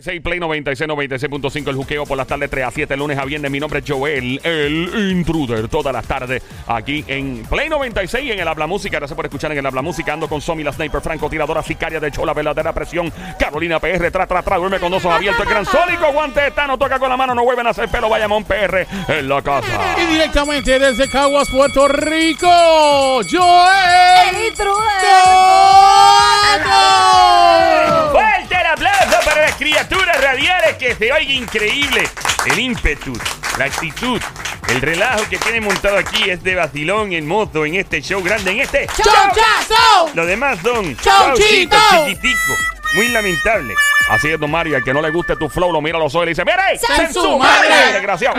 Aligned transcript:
96 0.00 0.22
Play 0.22 0.40
96, 0.40 0.88
96.5 0.88 1.68
el 1.68 1.76
juqueo 1.76 2.06
por 2.06 2.16
las 2.16 2.26
tardes 2.26 2.48
3 2.48 2.64
a 2.64 2.70
7, 2.70 2.96
lunes 2.96 3.18
a 3.18 3.24
viernes. 3.24 3.50
Mi 3.50 3.60
nombre 3.60 3.80
es 3.80 3.84
Joel, 3.86 4.40
el 4.42 5.10
intruder, 5.10 5.68
todas 5.68 5.92
las 5.92 6.06
tardes 6.06 6.42
aquí 6.66 7.04
en 7.06 7.44
Play 7.44 7.68
96 7.68 8.32
en 8.32 8.40
el 8.40 8.48
Habla 8.48 8.66
Música. 8.66 8.98
Gracias 8.98 9.14
por 9.14 9.26
escuchar 9.26 9.52
en 9.52 9.58
el 9.58 9.66
Habla 9.66 9.82
Música. 9.82 10.14
Ando 10.14 10.26
con 10.28 10.40
Somi, 10.40 10.62
la 10.62 10.72
sniper, 10.72 11.02
franco, 11.02 11.28
tiradora, 11.28 11.62
sicaria 11.62 12.00
de 12.00 12.08
hecho, 12.08 12.24
la 12.24 12.32
verdadera 12.32 12.72
presión. 12.72 13.12
Carolina 13.38 13.78
PR, 13.78 14.10
tra, 14.10 14.26
tra, 14.26 14.42
tra, 14.42 14.56
duerme 14.56 14.80
con 14.80 14.90
dos 14.90 15.04
ojos 15.04 15.16
abiertos. 15.16 15.42
El 15.42 15.50
gran 15.50 15.66
sónico, 15.66 16.10
guante 16.12 16.46
está, 16.46 16.66
no 16.66 16.78
toca 16.78 16.98
con 16.98 17.10
la 17.10 17.16
mano, 17.18 17.34
no 17.34 17.44
vuelven 17.44 17.66
a 17.66 17.70
hacer 17.70 17.88
pelo. 17.88 18.08
Bayamón 18.08 18.44
PR 18.44 18.86
en 19.08 19.28
la 19.28 19.42
casa. 19.42 19.96
Y 20.02 20.06
directamente 20.12 20.78
desde 20.78 21.10
Caguas, 21.10 21.48
Puerto 21.50 21.88
Rico, 21.88 22.48
Joel. 23.30 24.30
El 24.30 24.46
intruder. 24.48 25.00
Fuerte 28.12 28.54
el 28.54 28.66
aplauso 28.66 29.18
para 29.24 29.42
las 29.42 29.54
criaturas 29.90 30.22
radiales 30.22 30.76
que 30.76 30.94
se 30.94 31.12
oiga 31.12 31.32
increíble. 31.32 32.08
El 32.46 32.58
ímpetu, 32.58 33.12
la 33.58 33.64
actitud, 33.66 34.20
el 34.68 34.80
relajo 34.80 35.28
que 35.28 35.36
tiene 35.38 35.60
montado 35.60 35.98
aquí 35.98 36.30
es 36.30 36.42
de 36.42 36.54
vacilón 36.54 37.12
hermoso 37.12 37.66
en 37.66 37.74
este 37.74 38.00
show 38.00 38.22
grande, 38.22 38.52
en 38.52 38.60
este 38.60 38.86
¡Chauchazo! 38.86 40.10
Los 40.14 40.26
demás 40.26 40.58
son 40.62 40.96
Chauchito. 40.96 41.76
chauchitos, 41.76 42.06
chiquiticos. 42.06 42.58
Muy 42.94 43.08
lamentable. 43.08 43.74
Así 44.08 44.28
es, 44.28 44.40
don 44.40 44.50
Mario. 44.50 44.76
Al 44.76 44.84
que 44.84 44.94
no 44.94 45.02
le 45.02 45.10
guste 45.10 45.36
tu 45.36 45.48
flow, 45.48 45.72
lo 45.72 45.80
mira 45.80 45.96
a 45.96 46.00
los 46.00 46.14
ojos 46.14 46.24
y 46.24 46.26
le 46.26 46.30
dice: 46.30 46.44
¡Mire! 46.44 46.78
¡Sen 46.78 47.12
su 47.12 47.38
madre! 47.38 47.92
¡Desgraciado! 47.92 48.36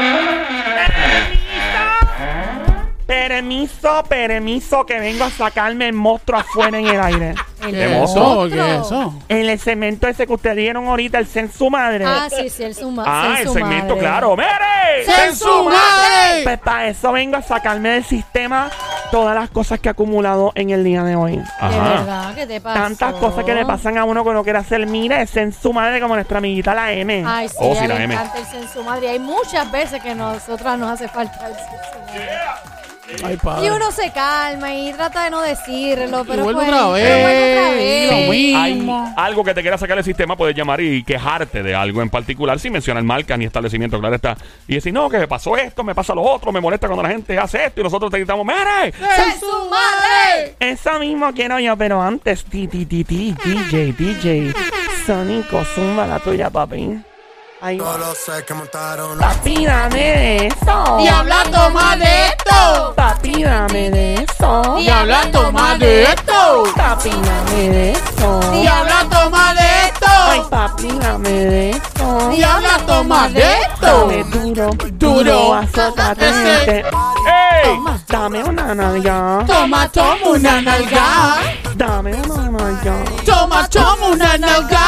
Permiso, 3.12 4.04
permiso, 4.08 4.86
que 4.86 4.98
vengo 4.98 5.26
a 5.26 5.30
sacarme 5.30 5.88
el 5.88 5.94
monstruo 5.94 6.40
afuera 6.40 6.80
en 6.80 6.88
el 6.88 7.02
aire. 7.02 7.36
El 7.62 7.74
¿Qué 7.74 7.86
¿Eso? 7.86 8.20
monstruo. 8.20 8.50
¿Qué 8.50 8.56
es 8.76 8.86
eso? 8.88 9.14
En 9.30 9.48
el 9.48 9.60
cemento 9.60 10.08
ese 10.08 10.26
que 10.26 10.34
ustedes 10.34 10.56
dieron 10.56 10.88
ahorita, 10.88 11.20
el 11.20 11.28
sen 11.28 11.52
su 11.52 11.70
madre. 11.70 12.06
Ah, 12.08 12.28
sí, 12.28 12.50
sí, 12.50 12.64
el 12.64 12.74
suma. 12.74 13.04
Ah, 13.06 13.36
el 13.40 13.46
su 13.46 13.54
segmento, 13.54 13.90
madre. 13.90 14.00
claro. 14.00 14.36
¡Mire! 14.36 15.06
¡Sen 15.06 15.36
su 15.36 15.64
madre! 15.66 16.42
Pues 16.44 16.58
para 16.58 16.88
eso 16.88 17.12
vengo 17.12 17.38
a 17.38 17.44
sacarme 17.44 17.90
del 17.90 18.04
sistema 18.04 18.72
todas 19.12 19.36
las 19.36 19.52
cosas 19.52 19.80
que 19.80 19.90
he 19.90 19.92
acumulado 19.92 20.52
en 20.56 20.72
el 20.72 20.84
día 20.84 21.04
de 21.04 21.16
hoy. 21.16 21.36
De 21.38 21.44
Ajá. 21.60 21.90
verdad, 22.00 22.34
¿qué 22.34 22.48
te 22.48 22.60
pasa? 22.62 22.82
Tantas 22.82 23.14
cosas 23.14 23.44
que 23.44 23.54
le 23.54 23.64
pasan 23.64 24.00
a 24.00 24.06
uno 24.06 24.24
que 24.26 24.32
no 24.34 24.44
quiere 24.44 24.58
hacer. 24.58 24.88
Mira, 24.88 25.22
es 25.22 25.38
en 25.38 25.54
su 25.54 25.72
madre 25.72 26.02
como 26.02 26.16
nuestra 26.16 26.40
amiguita 26.40 26.74
la 26.74 26.92
M. 26.94 27.24
Ay, 27.28 27.48
sí, 27.48 27.56
Oh, 27.60 27.74
a 27.74 27.76
sí, 27.76 27.88
la 27.88 27.94
le 27.96 28.04
M. 28.06 28.14
encanta 28.16 28.40
el 28.40 28.46
sensu 28.48 28.82
madre. 28.84 29.08
Hay 29.10 29.20
muchas 29.20 29.72
veces 29.72 30.02
que 30.02 30.16
nosotras 30.16 30.80
nos 30.80 30.90
hace 30.90 31.08
falta 31.08 31.46
el 31.48 31.54
sensu 31.54 32.00
madre. 32.08 32.30
Ay, 33.24 33.38
Y 33.64 33.70
uno 33.70 33.92
se 33.92 34.12
calma 34.12 34.74
y 34.74 34.94
trata 34.94 35.26
de 35.26 35.30
no 35.30 35.42
decirlo, 35.42 36.24
pero 36.26 36.44
vuelve 36.44 36.62
pues, 36.66 36.74
otra 36.74 36.90
vez, 36.92 38.08
otra 38.08 38.16
lo 38.16 38.32
mismo. 38.32 39.14
Hay 39.18 39.26
algo 39.28 39.44
que 39.44 39.54
te 39.54 39.62
quiera 39.62 39.78
sacar 39.78 39.98
del 39.98 40.06
sistema, 40.06 40.36
puedes 40.36 40.56
llamar 40.56 40.82
y 40.82 41.04
quejarte 41.04 41.64
de 41.64 41.76
algo 41.76 42.02
en 42.02 42.10
particular 42.10 42.60
sin 42.60 42.74
mencionar 42.74 43.04
marca 43.04 43.38
ni 43.38 43.46
establecimiento, 43.46 44.00
claro 44.00 44.16
está. 44.16 44.38
Y 44.68 44.76
decir, 44.76 44.94
no, 44.94 45.10
que 45.10 45.18
me 45.18 45.28
pasó 45.28 45.56
esto, 45.58 45.84
me 45.84 45.96
pasa 45.96 46.14
lo 46.16 46.22
otro, 46.22 46.52
me 46.52 46.60
molesta 46.60 46.88
cuando 46.88 47.04
la 47.04 47.10
gente 47.10 47.38
hace 47.38 47.66
esto 47.66 47.82
y 47.82 47.84
nosotros 47.84 48.12
te 48.12 48.18
gritamos, 48.18 48.46
¡Mire! 48.46 48.92
¡Sen 48.92 49.40
su 49.40 49.70
madre! 49.70 50.56
Eso 50.60 51.00
mismo 51.00 51.32
quiero 51.34 51.60
yo, 51.60 51.76
pero 51.78 52.02
antes, 52.02 52.44
ti, 52.46 52.68
ti, 52.68 52.86
ti, 52.86 53.04
ti, 53.04 53.36
DJ, 53.44 53.94
DJ. 53.94 54.54
Sónico, 55.06 55.64
zumba 55.66 56.06
la 56.06 56.20
tuya, 56.20 56.50
papi. 56.50 57.11
Ahí 57.64 57.78
va. 57.78 57.92
Solo 57.94 58.16
sé 58.16 58.44
que 58.44 58.54
montaron 58.56 59.20
Papi, 59.20 59.66
dame 59.66 59.96
de 60.00 60.48
eso. 60.48 60.98
Y 61.00 61.08
hablando 61.08 61.70
más 61.70 62.00
de 62.00 62.26
esto. 62.26 62.94
Papi, 62.96 63.44
dame 63.44 63.92
de 63.92 64.14
eso. 64.16 64.80
Y 64.80 64.90
hablando 64.90 65.52
más 65.52 65.78
de 65.78 66.04
esto. 66.04 66.64
Papi, 66.76 67.12
dame 67.12 67.70
de 67.70 67.92
eso. 67.92 68.54
Y 68.56 68.66
hablando 68.66 69.30
más 69.30 69.54
de 69.56 69.62
Ay, 69.62 70.40
esto. 70.40 70.50
papi, 70.50 70.90
dame 71.00 71.30
de 71.30 71.70
eso. 71.72 72.32
Y 72.32 72.44
hablando 72.44 73.04
más 73.04 73.32
de 73.34 73.42
esto. 73.60 74.08
Dame 74.08 74.24
duro, 74.24 74.70
Duro. 74.94 75.54
azótate. 75.54 76.30
Ese. 76.30 76.80
¡Ey! 76.80 77.80
Dame 78.08 78.44
una 78.44 78.74
nalga. 78.74 79.44
Toma, 79.46 79.88
toma 79.90 80.30
una 80.32 80.62
nalga. 80.62 81.36
Dame 81.76 82.14
una 82.16 82.50
nalga. 82.50 82.96
Toma, 83.24 83.68
toma 83.70 84.08
una 84.08 84.38
nalga. 84.38 84.82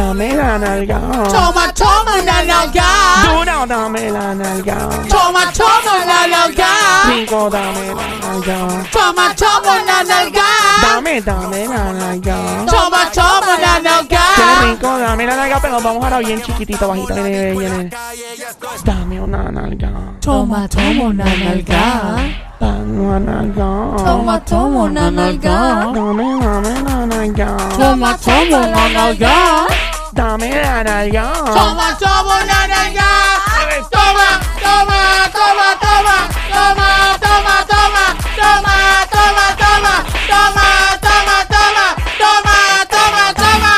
Dame 0.00 0.34
la 0.34 0.56
nalga. 0.56 0.98
Toma, 1.28 1.70
toma 1.74 2.14
una 2.22 2.42
nalga. 2.42 2.88
Duro, 3.28 3.66
dame 3.66 4.10
la 4.10 4.32
nalga. 4.32 4.88
Toma, 5.06 5.42
toma 5.52 5.92
una 6.02 6.26
nalga. 6.26 6.70
Rico, 7.04 7.50
dame 7.50 7.86
la 7.94 8.08
nalga. 8.22 8.82
Toma, 8.90 9.34
toma 9.34 9.72
una 9.82 10.02
nalga. 10.02 10.48
Dame, 10.80 11.20
dame 11.20 11.66
la 11.66 11.92
nalga. 11.92 12.36
Toma, 12.64 13.10
toma 13.12 13.56
Qué 13.56 13.82
nalga. 13.82 14.22
rico, 14.62 14.98
dame 14.98 15.26
la 15.26 15.36
nalga, 15.36 15.58
pero 15.60 15.80
vamos 15.82 16.02
ahora 16.02 16.18
bien 16.20 16.40
chiquitito. 16.40 16.92
Viene, 16.92 17.52
viene. 17.52 17.90
Dame 18.82 19.20
una 19.20 19.50
nalga. 19.50 19.90
Toma, 20.22 20.66
toma 20.66 21.02
una 21.04 21.24
nalga. 21.24 22.16
Dame 22.58 23.00
una 23.00 23.18
nalga. 23.18 24.02
Toma, 24.02 24.40
toma 24.46 24.82
una 24.84 25.10
nalga. 25.10 25.92
Dame, 25.92 26.38
dame 26.40 26.82
la 26.88 27.06
nalga. 27.06 27.56
Toma, 27.76 28.16
toma 28.16 28.56
una 28.56 28.88
nalga. 28.88 29.79
Dame 30.20 30.50
la 30.50 30.84
nalga. 30.84 31.32
Toma, 31.46 31.96
toma 31.98 32.34
una 32.42 32.66
nalga. 32.66 33.08
Toma, 33.90 34.28
toma, 34.60 35.00
toma, 35.32 35.68
toma, 35.80 36.28
toma, 36.52 36.88
toma, 37.24 37.56
toma, 37.64 37.96
toma, 38.36 38.76
toma, 39.08 39.46
toma, 39.56 39.96
toma, 40.28 40.66
toma, 41.08 41.36
toma, 41.48 41.86
toma, 42.20 42.56
toma, 42.92 43.24
toma. 43.40 43.74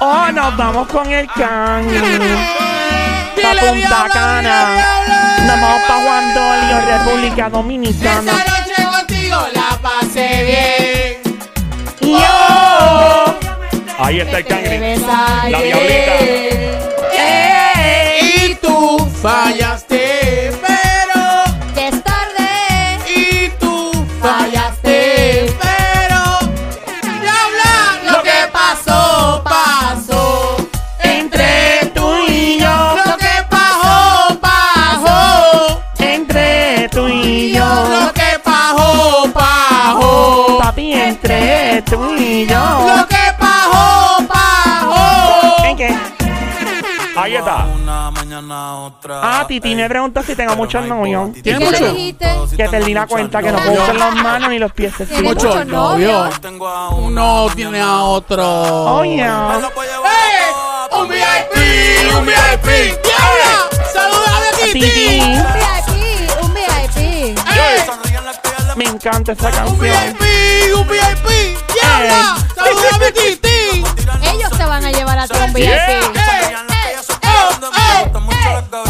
Oh, 0.00 0.30
nos 0.30 0.56
vamos 0.56 0.86
con 0.86 1.10
el 1.10 1.26
can. 1.26 1.84
Pa' 3.34 3.54
Punta 3.58 4.06
Cana. 4.12 4.58
Nos 5.44 5.60
vamos 5.60 5.82
pa' 5.88 5.98
Juan 6.04 6.34
Dolio, 6.34 6.80
República 6.86 7.50
Dominicana. 7.50 8.30
Esta 8.30 8.44
noche 8.46 8.78
contigo 8.96 9.38
la 9.54 9.76
pasé 9.82 10.28
bien. 10.46 12.20
Yo. 12.22 13.17
Ahí 14.08 14.20
está 14.20 14.38
el 14.38 14.46
cangre. 14.46 14.70
Debes 14.70 15.00
La 15.02 15.60
diablita. 15.62 16.14
Y 18.22 18.54
tú 18.54 19.06
fallaste, 19.20 19.97
Está. 47.48 47.64
una 47.64 48.10
mañana 48.10 48.74
otra. 48.80 49.20
Ah, 49.22 49.46
Titi 49.48 49.74
me 49.74 49.88
preguntó 49.88 50.22
si 50.22 50.34
tengo 50.36 50.54
muchos 50.54 50.84
novios. 50.84 51.32
¿Tiene 51.42 51.58
¿Qué 51.58 51.64
mucho? 51.64 51.80
le 51.84 51.92
dijiste? 51.92 52.36
Que 52.56 52.68
perdí 52.68 52.92
la 52.92 53.06
cuenta, 53.06 53.42
que 53.42 53.50
no 53.50 53.58
puedo 53.58 53.82
usar 53.82 53.96
las 53.96 54.14
manos 54.16 54.50
ni 54.50 54.58
los 54.58 54.70
pies. 54.72 54.92
Tiene 54.96 55.22
Muchos 55.22 55.44
muchos 55.54 55.66
novios. 55.66 56.28
Uno 56.92 57.46
tiene 57.56 57.80
a 57.80 58.02
otro. 58.02 58.44
Oh, 58.44 59.02
yeah. 59.02 59.60
¡Eh! 59.60 60.92
a 60.92 60.96
¡Un 60.98 61.08
VIP! 61.08 62.14
¡Un 62.18 62.26
VIP! 62.26 62.66
¡Diabla! 63.02 63.68
¡Saludame 63.94 64.48
a 64.48 64.56
Titi. 64.64 65.20
Un 65.20 65.44
VIP, 65.54 66.42
un 66.44 66.54
VIP. 66.54 67.38
¡Eh! 67.56 67.86
Me 68.76 68.84
encanta 68.84 69.32
esa 69.32 69.48
¡Un 69.48 69.52
canción. 69.54 69.80
VIP! 69.80 70.76
¡Un 70.76 70.86
VIP! 70.88 71.58
¡Diabla! 71.72 72.36
¡Saludame 72.54 73.06
a 73.06 73.12
Titi! 73.12 73.84
Ellos 74.34 74.50
te 74.50 74.64
van 74.66 74.84
a 74.84 74.90
llevar 74.92 75.18
a 75.18 75.26
ti 75.26 75.34
un 75.34 75.54
Yeah. 75.54 76.00
VIP. 76.12 76.47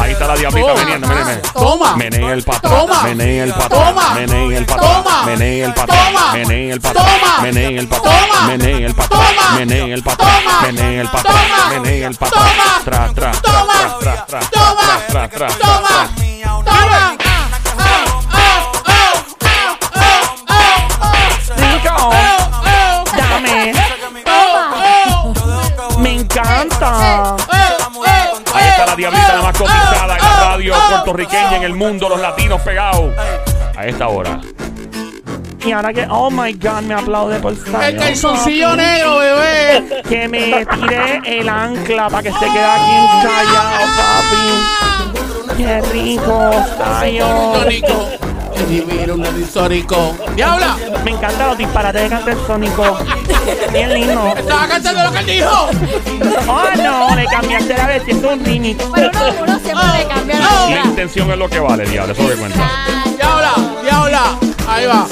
Ahí 0.01 0.13
está 0.13 0.27
la 0.27 0.37
diablita 0.37 0.69
Toma. 0.69 0.81
viniendo, 0.81 1.09
mire, 1.09 1.25
mire. 1.25 1.37
Toma. 1.53 1.97
Menea 1.97 2.33
el 2.33 2.43
patrón, 2.43 2.87
Toma. 2.87 3.03
menea 3.03 3.45
el 3.45 3.53
patrón, 3.53 3.95
Toma. 3.95 4.15
menea 4.15 4.59
el 4.59 4.65
patrón, 4.67 5.05
Toma. 5.05 5.23
menea 5.25 5.67
el 5.67 5.75
patrón, 5.75 5.99
Toma. 6.03 6.33
menea 6.33 6.75
el 6.75 6.81
patrón, 6.81 7.07
Toma. 7.07 7.41
menea 7.43 7.79
el 7.81 7.87
patrón, 7.87 8.15
Toma. 8.15 8.47
menea 8.47 8.87
el 8.87 8.95
patrón, 8.95 9.21
Toma. 9.21 9.59
menea 9.59 9.95
el 9.95 10.03
patrón, 10.05 10.31
Toma. 10.45 10.63
menea 10.63 11.01
el 11.03 11.09
patrón, 11.09 11.35
Toma. 11.35 11.69
menea 11.71 12.07
el 12.09 12.15
patrón, 12.17 12.43
Toma. 12.45 12.81
tra, 12.85 13.09
tra, 13.15 13.33
tra, 13.33 13.43
Toma. 13.43 13.75
tra, 13.75 13.99
tra, 13.99 14.27
tra, 14.27 14.41
Toma. 14.51 14.83
tra, 15.09 15.29
tra, 15.29 15.29
tra, 15.29 15.49
¡Toma! 15.59 16.09
Mía, 16.21 16.55
una 16.55 16.71
¡Toma! 16.71 17.17
¡Oh, 17.79 18.23
oh, 18.33 18.73
oh, 18.87 19.17
oh, 19.95 20.09
oh, 21.01 21.17
Rico. 21.57 21.95
oh, 21.99 22.11
oh, 22.11 23.05
oh, 23.05 23.17
Dame. 23.17 23.73
oh, 24.27 25.99
Me 25.99 26.11
encanta. 26.15 27.37
Diablita 28.99 29.37
la 29.37 29.43
más 29.43 29.55
oh, 29.55 29.65
cotizada 29.65 30.17
en 30.17 30.23
la 30.23 30.41
radio 30.41 30.75
puertorriqueña, 30.89 31.57
en 31.57 31.63
el 31.63 31.75
mundo, 31.75 32.09
los 32.09 32.21
latinos 32.21 32.61
pegados. 32.61 33.15
A 33.77 33.87
esta 33.87 34.09
hora. 34.09 34.41
Y 35.65 35.73
ahora 35.73 35.93
que, 35.93 36.07
oh 36.11 36.31
my 36.31 36.53
god, 36.55 36.83
me 36.83 36.95
aplaude 36.95 37.39
por 37.39 37.55
Zion. 37.55 37.83
El 37.83 37.97
calzoncillo 37.97 38.75
negro, 38.75 39.19
bebé. 39.19 40.03
Que 40.09 40.29
me 40.29 40.67
tire 40.67 41.21
el 41.25 41.49
ancla 41.49 42.09
para 42.09 42.23
que 42.23 42.33
se 42.33 42.39
quede 42.39 42.65
aquí 42.65 42.91
encallado, 42.91 43.87
papi. 43.97 45.57
Qué 45.57 45.81
rico. 45.93 46.51
Es 48.55 48.69
vivir 48.69 49.13
un 49.13 49.41
histórico. 49.41 50.17
¡Diabla! 50.35 50.77
Me 51.05 51.13
encantan 51.13 51.49
los 51.49 51.59
disparates 51.59 52.03
de 52.03 52.09
cantar 52.09 52.37
Sónico. 52.47 52.99
Bien 53.73 53.93
lindo. 53.95 54.35
Estaba 54.37 54.67
cantando 54.69 55.03
lo 55.05 55.13
que 55.13 55.19
él 55.19 55.27
dijo. 55.27 55.69
Oh 56.49 56.65
no, 56.77 57.15
le 57.17 57.25
cambiaste 57.27 57.75
la 57.77 57.87
vez, 57.87 58.03
es 58.07 58.15
un 58.17 58.45
remix. 58.45 58.83
Pero 58.95 59.11
uno, 59.13 59.35
uno 59.43 59.59
siempre 59.61 59.87
le 59.99 60.07
cambia 60.09 60.39
la 60.39 60.49
Oh. 60.65 60.71
La 60.71 60.81
intención 60.85 61.31
es 61.31 61.39
lo 61.39 61.49
que 61.49 61.61
vale, 61.61 61.85
diablo. 61.87 62.13
Eso 62.13 62.29
que 62.29 62.35
cuenta. 62.35 62.59
¡Diabla! 63.17 63.53
¡Diabla! 63.83 64.23
Ahí 64.69 64.87
va. 64.87 65.07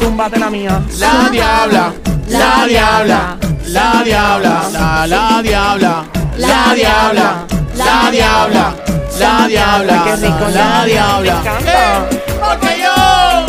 Zúmbate 0.00 0.38
la 0.38 0.50
mía. 0.50 0.80
La 0.98 1.28
diabla. 1.30 1.92
La 2.28 2.66
diabla. 2.66 3.36
La 3.66 4.02
diabla. 4.04 4.62
La, 4.72 5.06
la 5.06 5.42
diabla. 5.42 6.04
La 6.36 6.74
diabla. 6.74 7.44
La 7.76 8.10
diabla. 8.10 8.74
La 9.18 9.46
diabla. 9.46 10.04
Qué 10.04 10.16
rico, 10.16 10.48
La 10.52 10.80
Me 10.84 10.86
diabla. 10.90 11.32
encanta. 11.40 11.72
Eh, 11.72 12.22
Porque 12.40 12.82
yo. 12.82 13.46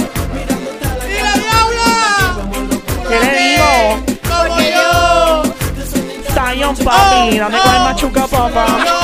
Y 1.09 1.21
la 1.23 1.33
diabla. 1.33 1.89
¿Qué 3.09 3.19
le 3.19 3.44
digo? 3.75 4.15
Como 4.29 4.59
yo. 4.61 5.43
Zion, 6.33 6.75
papi, 6.77 7.37
dame 7.39 7.57
con 7.59 7.75
el 7.75 7.81
machuca, 7.81 8.27
papá. 8.27 8.65
Yo. 8.85 8.99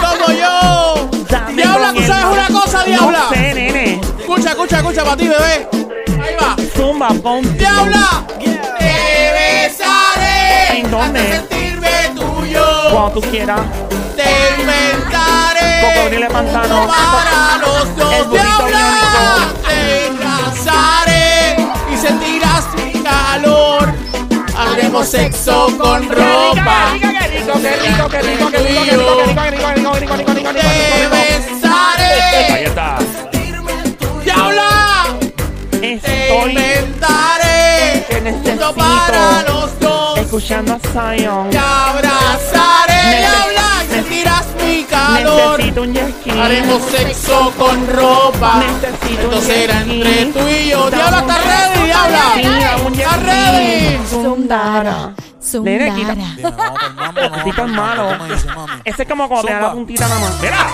Como 0.00 0.32
yo. 0.32 1.08
Diabla, 1.54 1.92
¿tú 1.92 1.98
el- 2.00 2.06
sabes 2.06 2.24
una 2.26 2.60
cosa, 2.60 2.84
diabla? 2.84 3.18
No 3.18 3.28
sé, 3.30 3.54
nene. 3.54 4.00
Escucha, 4.18 4.50
escucha, 4.50 4.76
escucha 4.78 5.04
para 5.04 5.16
ti, 5.16 5.28
bebé. 5.28 5.68
Ahí 6.22 6.34
va. 6.40 6.56
Zumba, 6.76 7.08
pon. 7.22 7.42
¡Diabla! 7.58 8.24
Te 8.38 9.32
besaré. 9.32 10.78
¿En 10.80 10.90
dónde? 10.90 11.20
Hasta 11.20 11.36
sentirme 11.48 11.88
tuyo. 12.14 12.64
Cuando 12.92 13.10
tú 13.12 13.30
quieras. 13.30 13.60
Te 14.16 14.60
inventaré. 14.60 15.94
Cocodrilo 15.94 16.28
pantano. 16.28 16.86
Para 16.88 17.58
los 17.58 17.82
El 17.88 17.96
dos. 17.96 18.26
burrito 18.28 18.66
¡Diabla! 18.66 19.48
Te 19.66 20.06
abrazaré. 20.08 21.07
Haremos 24.88 25.08
sexo 25.08 25.66
con 25.78 26.08
ropa. 26.08 26.94
Qué 26.98 27.06
rico, 27.28 27.60
qué 27.60 27.76
rico, 27.76 28.08
qué 28.08 28.22
rico, 28.22 28.50
qué 28.50 28.58
rico, 28.58 28.84
qué 28.84 28.96
rico, 28.96 29.20
qué 29.20 29.20
rico, 29.20 29.34
qué 29.34 29.50
rico, 29.50 29.68
qué 29.68 29.74
rico, 29.74 29.92
qué 29.92 30.00
rico, 30.00 30.00
qué 30.00 30.00
rico, 30.00 30.14
qué 30.14 30.34
rico, 30.34 30.34
qué 30.34 30.34
rico, 30.34 30.50
Te 30.52 30.60
qué 30.60 31.04
rico. 31.04 31.64
Ahí 31.66 32.62
besaré. 32.62 32.64
está. 32.64 32.98
¡Diabla! 34.24 34.70
Te 35.70 35.92
Estoy 35.94 36.50
inventaré. 36.52 38.06
que 38.08 38.20
Junto 38.32 38.74
para 38.74 39.42
necesito 39.42 39.52
los 39.52 39.80
dos. 39.80 40.18
escuchando 40.20 40.72
a 40.72 40.78
Zion. 40.78 41.50
Te 41.50 41.58
abrazaré, 41.58 43.18
diabla, 43.18 43.57
calor. 45.22 45.60
Un. 45.60 46.40
Haremos 46.40 46.82
sexo 46.90 47.52
con 47.58 47.86
ropa. 47.88 48.62
Necesito 48.80 49.22
Esto 49.22 49.40
será 49.42 49.80
entre 49.82 50.26
tú 50.26 50.48
y 50.48 50.70
yo. 50.70 50.90
Diabla, 50.90 51.18
¿estás 51.20 51.44
ready, 51.44 51.84
diabla? 51.86 52.20
Sí, 52.34 52.42
dame 52.42 52.82
un 52.82 52.94
jet 52.94 53.06
¿Estás 53.06 53.16
ski. 53.16 53.26
ready? 53.26 53.98
Zundara. 54.08 55.14
Nene, 55.62 55.94
quita. 55.94 56.16
Así 57.32 57.52
tan 57.52 57.70
malo. 57.74 58.10
Ese 58.84 59.02
es 59.02 59.08
como 59.08 59.28
cuando 59.28 59.46
te 59.46 59.54
da 59.54 59.60
la 59.60 59.72
puntita 59.72 60.08
nada 60.08 60.20
más. 60.20 60.40
Mira. 60.40 60.66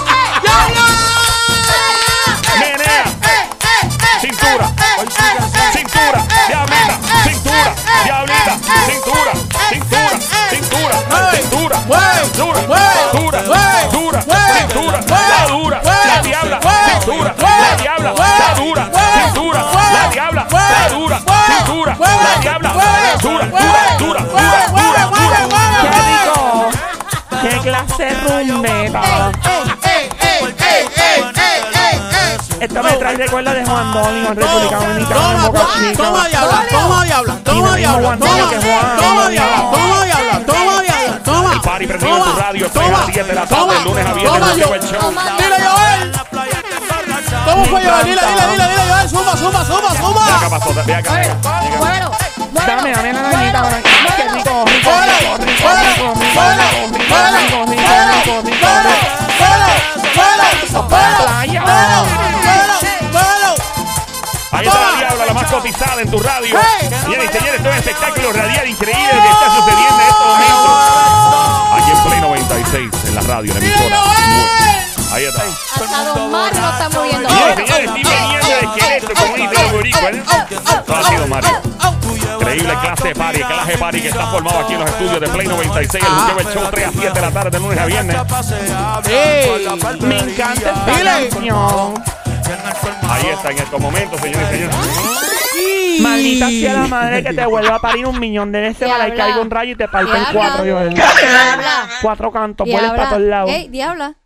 ¡Diabla! 0.42 0.86
Menea. 2.58 3.04
Cintura. 4.20 4.70
Cintura. 5.72 6.24
Diablita. 6.48 6.98
Cintura. 7.24 7.74
Diablita. 8.04 8.58
Cintura. 8.86 9.32
Cintura. 9.70 10.12
Cintura 10.50 11.33
dura, 12.36 12.60
dura, 12.62 12.62
dura, 13.12 13.42
dura, 13.92 14.20
dura, 14.74 15.00
la 15.08 15.46
dura, 15.48 15.80
la 15.82 16.22
diabla, 16.22 16.58
dura, 17.04 17.34
la 17.38 17.76
diabla, 17.76 18.14
la 18.14 18.54
dura, 18.54 18.84
dura, 19.34 19.62
la 19.74 20.08
diabla, 20.12 20.46
la 20.50 20.88
dura, 20.88 21.18
dura, 21.66 21.96
la 21.98 22.40
diabla, 22.40 22.70
dura, 23.22 23.46
dura, 23.46 23.48
dura, 23.98 24.22
dura, 24.22 24.62
dura, 24.74 25.00
dura, 25.14 25.74
qué 27.42 27.58
clase 27.60 28.06
rumbeta. 28.24 29.00
Esto 32.60 32.82
me 32.82 32.92
trae 32.92 33.16
recuerdo 33.16 33.52
de 33.52 33.66
Juan 33.66 33.92
Domingo 33.92 34.28
en 34.30 34.36
República 34.36 34.76
Dominicana. 34.76 35.50
Toma, 35.50 35.52
toma, 35.52 35.92
toma, 35.96 36.28
diabla, 36.28 36.64
toma, 36.70 37.04
diabla, 37.04 37.36
toma, 37.44 37.76
diabla, 37.76 38.16
toma, 38.16 39.28
diabla, 39.28 39.70
toma, 39.70 40.04
diabla 40.06 40.33
toma. 41.86 41.94
El 41.94 41.98
party 41.98 41.98
prendido 41.98 42.16
en 42.16 42.22
tu 42.24 42.40
radio, 42.40 42.70
toma, 42.70 43.06
de 43.06 43.34
la 43.34 43.46
tarde, 43.46 43.56
toma, 43.56 43.84
lunes 43.84 44.06
a 44.06 44.12
viernes, 44.12 44.40
toma, 44.40 44.64
Joel. 44.64 44.82
Show. 44.82 45.10
Dile, 45.38 45.56
Joel. 45.66 46.12
¿Cómo 47.44 47.64
fue, 47.64 47.84
Joel? 47.84 48.04
Dile, 48.04 48.20
dile, 48.26 48.46
dile, 48.50 48.68
dile, 48.68 48.84
Joel. 48.88 49.08
Suma, 49.08 49.36
suma, 49.36 49.64
suma, 49.64 50.24
Ve 50.26 50.32
acá, 50.32 50.46
suma. 50.46 50.58
pasó. 50.58 50.74
Ve 50.86 50.94
acá. 50.94 51.10
Bueno, 51.10 51.78
bueno. 51.78 52.10
Dame, 52.52 52.92
dame 52.92 53.12
la 53.12 53.22
naranjita. 53.22 53.62
¡Qué 54.16 54.28
rico, 54.28 54.64
rico, 54.66 54.90
rico. 55.04 55.34
Ahí 64.52 64.66
está 64.66 64.80
la 64.80 64.96
diabla, 64.98 65.26
la 65.26 65.34
más 65.34 65.50
cotizada 65.50 66.00
en 66.00 66.10
tu 66.10 66.18
radio. 66.20 66.56
Señores 67.02 67.30
está 76.86 76.98
moviendo. 76.98 77.28
Señores 77.28 77.58
estoy 77.58 77.86
viniendo 77.94 78.46
de 78.46 78.60
esqueleto, 78.60 79.14
como 79.14 79.36
dice 79.36 79.66
el 79.66 79.72
boricua, 79.72 80.10
¿eh? 80.10 80.22
Ha 80.88 81.02
sido 81.04 81.26
Mario. 81.26 81.50
Increíble 82.34 82.74
clase 82.80 83.08
de 83.08 83.14
party, 83.14 83.40
clase 83.40 83.72
de 83.72 83.78
party 83.78 84.00
que 84.00 84.08
está 84.08 84.26
formado 84.26 84.58
aquí 84.60 84.74
en 84.74 84.80
los 84.80 84.90
estudios 84.90 85.20
de 85.20 85.28
Play 85.28 85.46
96. 85.46 86.04
El 86.04 86.46
el 86.46 86.54
Show 86.54 86.64
3 86.70 86.86
a 86.86 86.92
7 86.92 87.10
de 87.12 87.20
la 87.20 87.30
tarde, 87.30 87.50
de 87.50 87.60
lunes 87.60 87.78
a 87.78 87.86
viernes. 87.86 88.16
Ey. 89.08 89.66
Me 90.00 90.18
encanta 90.18 90.70
esta 90.70 91.30
canción. 91.30 92.04
Ahí 93.08 93.26
está 93.32 93.50
en 93.50 93.58
estos 93.58 93.80
momentos, 93.80 94.20
señores 94.20 94.48
y 94.48 94.54
señores. 94.54 94.76
Maldita 96.00 96.48
sea 96.48 96.72
la 96.74 96.86
madre 96.88 97.22
que 97.22 97.32
te 97.32 97.46
vuelva 97.46 97.76
a 97.76 97.78
parir 97.78 98.06
un 98.06 98.18
millón 98.18 98.52
de 98.52 98.60
veces 98.60 98.88
para 98.88 99.06
que 99.06 99.16
caiga 99.16 99.40
un 99.40 99.50
rayo 99.50 99.72
y 99.72 99.76
te 99.76 99.88
parten 99.88 100.24
cuatro, 100.32 100.64
Joel. 100.64 100.94
Cuatro 102.02 102.32
cantos, 102.32 102.68
vuelves 102.68 102.90
para 102.90 103.08
todos 103.10 103.22
lados. 103.22 103.50
Ey, 103.50 103.68
diabla. 103.68 104.16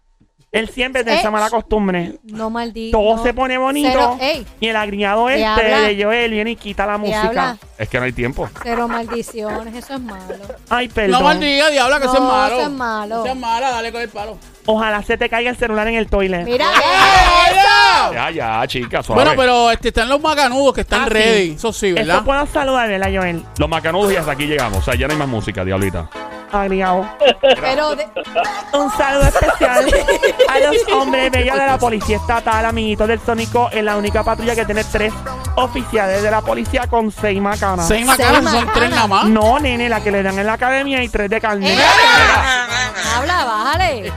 Él 0.51 0.69
siempre 0.71 1.05
tiene 1.05 1.19
Eh. 1.19 1.21
esa 1.21 1.31
mala 1.31 1.51
costumbre. 1.51 2.15
No 2.25 2.49
maldito. 2.49 2.97
Todo 2.99 3.23
se 3.23 3.35
pone 3.35 3.59
bonito. 3.59 3.91
Cero, 3.91 4.17
ey, 4.21 4.47
Y 4.61 4.69
el 4.69 4.77
agriado 4.77 5.29
este 5.29 5.63
de 5.63 6.03
Joel 6.03 6.31
viene 6.31 6.53
y 6.53 6.57
quita 6.57 6.87
la 6.87 6.97
música. 6.97 7.59
Es 7.77 7.89
que 7.89 7.99
no 7.99 8.05
hay 8.07 8.13
tiempo. 8.13 8.49
Cero 8.63 8.89
maldiciones, 8.89 9.75
eso 9.75 9.95
es 9.95 10.01
malo. 10.01 10.35
Ay, 10.71 10.89
perdón. 10.89 11.13
No 11.21 11.21
maldiga, 11.23 11.69
diabla, 11.71 11.99
que 12.01 12.07
eso 12.07 12.15
es 12.15 12.21
malo. 12.23 12.55
eso 12.61 12.63
es 12.67 12.71
malo. 12.75 13.25
Eso 13.25 13.35
es 13.35 13.39
mala, 13.41 13.71
dale 13.71 13.93
con 13.93 14.01
el 14.01 14.09
palo. 14.09 14.39
Ojalá 14.65 15.03
se 15.03 15.17
te 15.19 15.29
caiga 15.29 15.51
el 15.51 15.57
celular 15.57 15.87
en 15.89 15.95
el 15.95 16.09
toilet. 16.09 16.45
Mira, 16.45 16.65
¡Eh, 16.67 17.55
ya! 18.13 18.31
Ya, 18.31 18.67
chicas, 18.67 19.05
suave. 19.07 19.23
Bueno, 19.23 19.37
pero 19.41 19.71
este, 19.71 19.89
están 19.89 20.09
los 20.09 20.21
macanudos 20.21 20.75
que 20.75 20.81
están 20.83 21.03
Ah, 21.03 21.05
sí. 21.09 21.11
ready. 21.15 21.51
Eso 21.53 21.73
sí, 21.73 21.93
¿verdad? 21.93 22.17
Eso 22.17 22.25
puedo 22.25 22.47
saludar, 22.47 22.89
¿verdad, 22.89 23.09
Joel? 23.15 23.45
Los 23.59 23.69
macanudos 23.69 24.13
y 24.13 24.17
hasta 24.17 24.33
aquí 24.33 24.47
llegamos. 24.47 24.79
O 24.79 24.83
sea, 24.83 24.95
ya 24.95 25.07
no 25.07 25.13
hay 25.13 25.19
más 25.19 25.29
música, 25.29 25.65
diablita. 25.65 26.09
Agriado. 26.53 27.09
pero 27.61 27.95
de- 27.95 28.09
Un 28.73 28.91
saludo 28.93 29.25
especial 29.29 29.87
a 30.49 30.59
los 30.61 30.77
hombres 30.93 31.31
bellos 31.31 31.59
de 31.59 31.67
la 31.67 31.79
policía 31.79 32.17
estatal, 32.17 32.65
amiguitos 32.67 33.09
del 33.09 33.21
Sónico, 33.21 33.69
en 33.73 33.85
la 33.85 33.97
única 33.97 34.23
patrulla 34.25 34.55
que 34.55 34.65
tiene 34.65 34.85
tres 34.85 35.13
oficiales 35.57 36.23
de 36.23 36.31
la 36.31 36.41
policía 36.41 36.87
con 36.89 37.11
seis 37.11 37.41
macanas. 37.41 37.89
Seis 37.89 38.07
macanas, 38.07 38.33
Seis 38.51 38.51
son 38.51 38.73
tres 38.73 38.91
macanas. 38.91 38.91
nada 38.91 39.07
más. 39.07 39.25
No, 39.27 39.59
nene, 39.59 39.89
la 39.89 40.01
que 40.03 40.11
le 40.11 40.23
dan 40.23 40.39
en 40.39 40.47
la 40.47 40.53
academia 40.55 41.03
y 41.03 41.09
tres 41.09 41.29
de 41.31 41.41
carne. 41.41 41.73
¡Eh! 41.75 41.79
Habla, 43.15 43.45
bájale. 43.45 44.13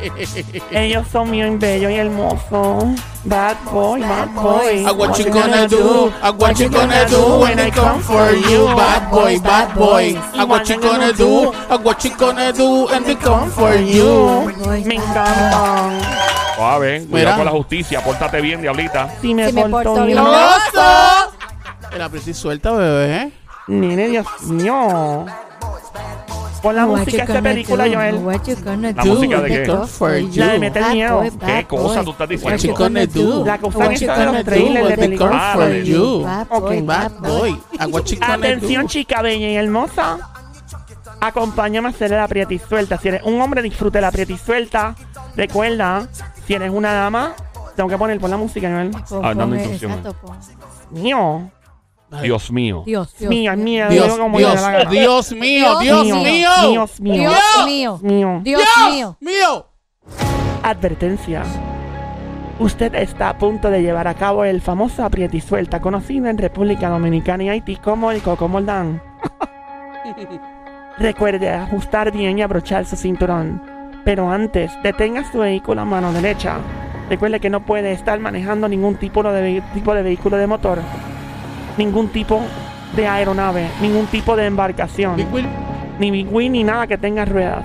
Ellos 0.71 1.07
son 1.11 1.31
bien 1.31 1.59
bellos 1.59 1.91
y 1.91 1.95
hermosos. 1.95 2.83
Bad 3.23 3.55
boy, 3.71 4.01
bad 4.01 4.29
boy. 4.33 4.83
Ah, 4.85 4.91
what 4.93 5.15
you 5.17 5.31
gonna 5.31 5.67
do? 5.67 6.11
Ah, 6.21 6.31
what 6.31 6.53
you 6.55 6.69
gonna 6.69 7.05
do 7.05 7.39
when 7.41 7.59
I 7.59 7.69
come 7.71 8.01
for 8.01 8.31
you? 8.33 8.65
Bad 8.75 9.11
boy, 9.11 9.39
bad 9.39 9.73
boy. 9.75 10.17
Ah, 10.37 10.45
what 10.45 10.67
you 10.67 10.79
gonna 10.79 11.11
do? 11.13 11.51
What 11.83 12.03
you 12.03 12.11
gonna 12.17 12.51
do 12.51 12.85
when 12.87 13.03
we 13.05 13.15
come 13.15 13.49
for 13.51 13.75
you? 13.75 14.51
Me 14.85 14.95
encantan. 14.95 15.99
Suave, 16.55 17.05
cuidado 17.09 17.11
Mira. 17.11 17.35
con 17.37 17.45
la 17.45 17.51
justicia. 17.51 18.03
Pórtate 18.03 18.41
bien, 18.41 18.61
diablita. 18.61 19.09
Si 19.21 19.33
me, 19.33 19.47
Si 19.47 19.53
me 19.53 19.61
porto 19.63 19.93
porto 19.93 20.05
bien. 20.05 20.17
bien. 20.17 20.27
¡Oso! 20.27 21.33
El 21.93 22.01
aprecio 22.01 22.33
suelta, 22.33 22.71
bebé. 22.71 23.31
Nene, 23.67 24.07
Dios 24.07 24.25
mío. 24.43 25.25
Pon 26.61 26.75
la 26.75 26.85
música 26.85 27.11
you 27.11 27.17
de 27.17 27.21
esta 27.23 27.33
gonna 27.33 27.49
película, 27.49 27.85
do? 27.85 27.93
Joel. 27.93 28.15
What 28.17 28.41
you 28.47 28.55
gonna 28.63 28.91
La 28.91 29.03
do? 29.03 29.13
música 29.15 29.41
de 29.41 29.49
qué? 29.49 30.39
La 30.39 30.47
de 30.53 30.59
meter 30.59 30.81
Bad 30.83 30.93
miedo. 30.93 31.15
boy, 31.17 31.31
¿Qué 31.31 31.65
cosa 31.67 31.95
boy. 32.01 32.05
tú 32.05 32.11
estás 32.11 32.19
What 32.19 32.27
diciendo? 32.29 32.57
you 32.67 32.75
gonna 32.75 33.05
do? 33.07 33.45
La 33.45 33.57
que 33.57 33.65
usan 33.65 33.81
What 33.81 33.91
esta 33.93 34.05
you 34.05 34.11
de 34.11 34.17
los 34.17 34.25
gonna 34.27 34.43
trailers 34.43 34.73
do? 34.73 34.73
de 34.73 34.81
What 34.81 34.89
you 34.91 35.01
película. 35.01 35.29
gonna 35.29 35.41
Ah, 35.41 35.53
for 35.53 35.63
la 35.63 35.69
de- 35.69 35.85
you? 35.85 36.21
Bad 36.23 36.47
boy, 36.47 36.57
Okay, 36.61 36.81
bad 36.81 37.11
boy. 37.19 37.59
A 37.79 37.87
what 37.87 38.03
you 38.05 38.19
gonna 38.19 38.33
Atención, 38.35 38.83
do? 38.83 38.87
chica 38.89 39.21
bella 39.23 39.49
y 39.49 39.55
hermosa. 39.55 40.17
Acompáñame 41.19 41.87
a 41.87 41.91
hacer 41.91 42.11
la 42.11 42.27
prieta 42.27 42.53
y 42.53 42.59
suelta. 42.59 42.97
Si 42.97 43.07
eres 43.07 43.23
un 43.23 43.39
hombre, 43.41 43.61
disfrute 43.61 43.99
la 44.01 44.11
prieta 44.11 44.33
y 44.33 44.37
suelta. 44.37 44.95
Recuerda, 45.35 46.07
si 46.45 46.53
eres 46.53 46.71
una 46.71 46.93
dama, 46.93 47.33
tengo 47.75 47.89
que 47.89 47.97
poner 47.97 48.19
por 48.19 48.29
la 48.29 48.37
música, 48.37 48.69
Joel. 48.69 48.91
Ah, 49.23 49.33
dando 49.35 49.47
pon- 49.47 49.53
instrucciones. 49.59 49.99
Mío. 50.91 51.49
Dios 52.21 52.51
mío. 52.51 52.83
Dios, 52.85 53.15
Dios. 53.17 53.29
Mía, 53.29 53.55
Dios. 53.55 53.77
mía, 53.87 53.87
Dios, 53.89 54.19
mío, 54.19 54.89
Dios 54.89 55.31
mío. 55.31 55.79
Dios 55.79 56.99
mío. 56.99 57.29
Dios 57.63 58.01
mío. 58.03 58.41
Dios 58.43 58.61
mío. 58.91 59.17
mío. 59.21 59.65
Advertencia. 60.63 61.43
Usted 62.59 62.93
está 62.95 63.29
a 63.29 63.37
punto 63.37 63.71
de 63.71 63.81
llevar 63.81 64.07
a 64.07 64.13
cabo 64.13 64.43
el 64.43 64.61
famoso 64.61 65.07
suelta, 65.47 65.79
conocido 65.79 66.27
en 66.27 66.37
República 66.37 66.89
Dominicana 66.89 67.43
y 67.45 67.49
Haití 67.49 67.77
como 67.77 68.11
el 68.11 68.21
Coco 68.21 68.47
Moldán. 68.47 69.01
Recuerde 70.99 71.49
ajustar 71.49 72.11
bien 72.11 72.37
y 72.37 72.41
abrochar 72.41 72.85
su 72.85 72.95
cinturón. 72.95 73.61
Pero 74.03 74.29
antes, 74.29 74.71
detenga 74.83 75.23
su 75.31 75.39
vehículo 75.39 75.81
a 75.81 75.85
mano 75.85 76.11
derecha. 76.11 76.57
Recuerde 77.09 77.39
que 77.39 77.49
no 77.49 77.65
puede 77.65 77.91
estar 77.91 78.19
manejando 78.19 78.67
ningún 78.67 78.95
tipo 78.95 79.23
de, 79.23 79.41
ve- 79.41 79.63
tipo 79.73 79.93
de 79.93 80.03
vehículo 80.03 80.37
de 80.37 80.47
motor, 80.47 80.79
ningún 81.77 82.09
tipo 82.09 82.41
de 82.95 83.07
aeronave, 83.07 83.69
ningún 83.81 84.05
tipo 84.07 84.35
de 84.35 84.45
embarcación, 84.45 85.15
Big 85.15 85.27
ni 85.99 86.11
big 86.11 86.33
wheel 86.33 86.51
ni 86.51 86.63
nada 86.63 86.87
que 86.87 86.97
tenga 86.97 87.25
ruedas. 87.25 87.63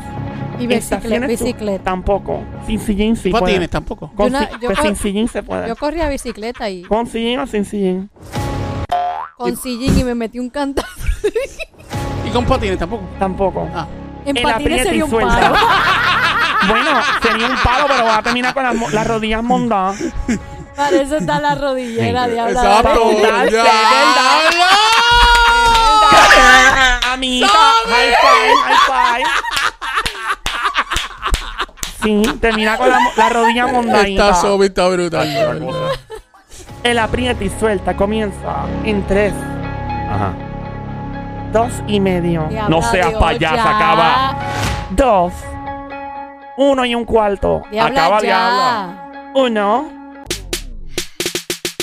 Y 0.58 0.66
bicicleta. 0.66 1.26
Bicicleta. 1.26 1.84
Tampoco. 1.84 2.42
Sin 2.66 2.78
sillín 2.80 3.14
sí 3.16 3.30
puede. 3.30 3.42
Patines 3.44 3.70
tampoco. 3.70 4.10
Con 4.14 4.26
Yo 4.26 4.32
na- 4.38 4.46
si- 4.48 4.52
yo 4.60 4.68
pues 4.68 4.78
sin 4.80 4.96
sillín 4.96 5.28
se 5.28 5.42
puede. 5.42 5.68
Yo 5.68 5.76
corría 5.76 6.08
bicicleta 6.08 6.70
y 6.70 6.82
¿Con 6.84 7.06
sillín 7.06 7.38
o 7.40 7.46
sin 7.46 7.64
sillín? 7.66 8.08
con 9.36 9.54
sillín 9.56 9.98
y 9.98 10.04
me 10.04 10.14
metí 10.14 10.38
un 10.38 10.48
cantazo. 10.48 10.88
Y 12.26 12.30
con 12.30 12.44
patines 12.46 12.78
tampoco. 12.78 13.04
Tampoco. 13.18 13.68
Ah. 13.74 13.86
En 14.24 14.36
El 14.36 14.42
patines 14.42 14.54
aprieta 14.54 14.82
y 14.82 14.86
sería 14.86 15.04
un 15.04 15.10
suelta. 15.10 15.40
palo. 15.40 15.56
bueno, 16.68 16.90
sería 17.22 17.46
un 17.48 17.56
palo, 17.62 17.84
pero 17.88 18.04
va 18.04 18.16
a 18.18 18.22
terminar 18.22 18.54
con 18.54 18.62
las, 18.62 18.74
mo- 18.74 18.90
las 18.90 19.06
rodillas 19.06 19.42
mondadas. 19.42 20.02
Para 20.76 20.96
eso 20.96 21.16
está 21.16 21.40
la 21.40 21.54
rodillera, 21.54 22.26
diabla. 22.28 22.52
Exacto. 22.60 23.08
verdad, 23.08 23.44
Ya. 23.46 23.62
de 23.62 23.64
verdad. 23.64 24.40
Amiguita, 27.12 27.48
high 27.86 28.14
five, 28.20 28.56
high 28.64 28.76
five. 28.86 29.24
Sí, 32.02 32.22
termina 32.40 32.76
con 32.76 32.88
la, 32.90 33.28
rodilla 33.30 33.66
mondadita. 33.68 34.28
Esta 34.28 34.40
sobi 34.40 34.66
está 34.66 34.86
brutal. 34.88 35.26
El 36.84 36.98
aprieta 36.98 37.42
y 37.42 37.50
suelta 37.58 37.96
comienza 37.96 38.66
en 38.84 39.04
tres, 39.06 39.32
Ajá. 40.08 40.34
dos 41.52 41.72
y 41.88 41.98
medio, 41.98 42.44
Diabla, 42.48 42.68
No 42.68 42.82
seas 42.82 43.08
Dios, 43.08 43.20
payasa, 43.20 43.56
ya. 43.56 43.76
acaba. 43.76 44.36
dos, 44.90 45.32
uno 46.58 46.84
y 46.84 46.94
un 46.94 47.04
cuarto. 47.04 47.62
Diabla, 47.72 48.00
Acaba 48.04 48.20
de 48.20 48.26
ya. 48.28 48.88
Uno. 49.34 50.05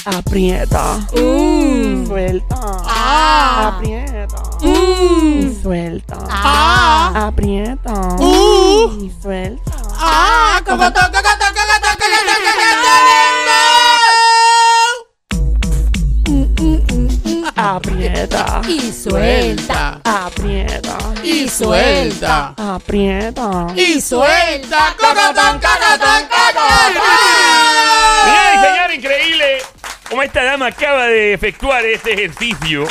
Aprieta. 0.06 1.00
Uh. 1.14 2.06
Suelta. 2.06 2.58
Ah. 2.84 3.78
Aprieta. 3.80 4.44
Uh. 4.62 5.40
Y 5.40 5.62
suelta. 5.62 6.18
Ah. 6.30 7.28
Aprieta. 7.28 7.94
Uh. 8.20 9.00
Y 9.00 9.12
suelta. 9.22 9.72
Ah, 9.96 10.60
cocoto, 10.66 11.00
cocoto, 11.08 11.46
cocoto, 11.56 11.88
Mm, 16.28 16.48
mm, 16.60 16.82
mm, 16.92 17.10
mm. 17.24 17.46
Aprieta. 17.56 18.62
Y 18.68 18.92
suelta. 18.92 20.02
Aprieta. 20.04 20.98
Y 21.24 21.48
suelta. 21.48 22.54
Aprieta. 22.58 23.68
Y 23.78 24.02
suelta. 24.02 24.96
Cocotón, 25.00 25.60
cocotón, 25.62 26.28
cocotón. 26.28 26.94
Señores 28.26 28.54
y 28.54 28.66
señores, 28.66 28.98
increíble 28.98 29.83
cómo 30.14 30.22
esta 30.22 30.44
dama 30.44 30.68
acaba 30.68 31.08
de 31.08 31.34
efectuar 31.34 31.84
este 31.86 32.14
ejercicio. 32.14 32.86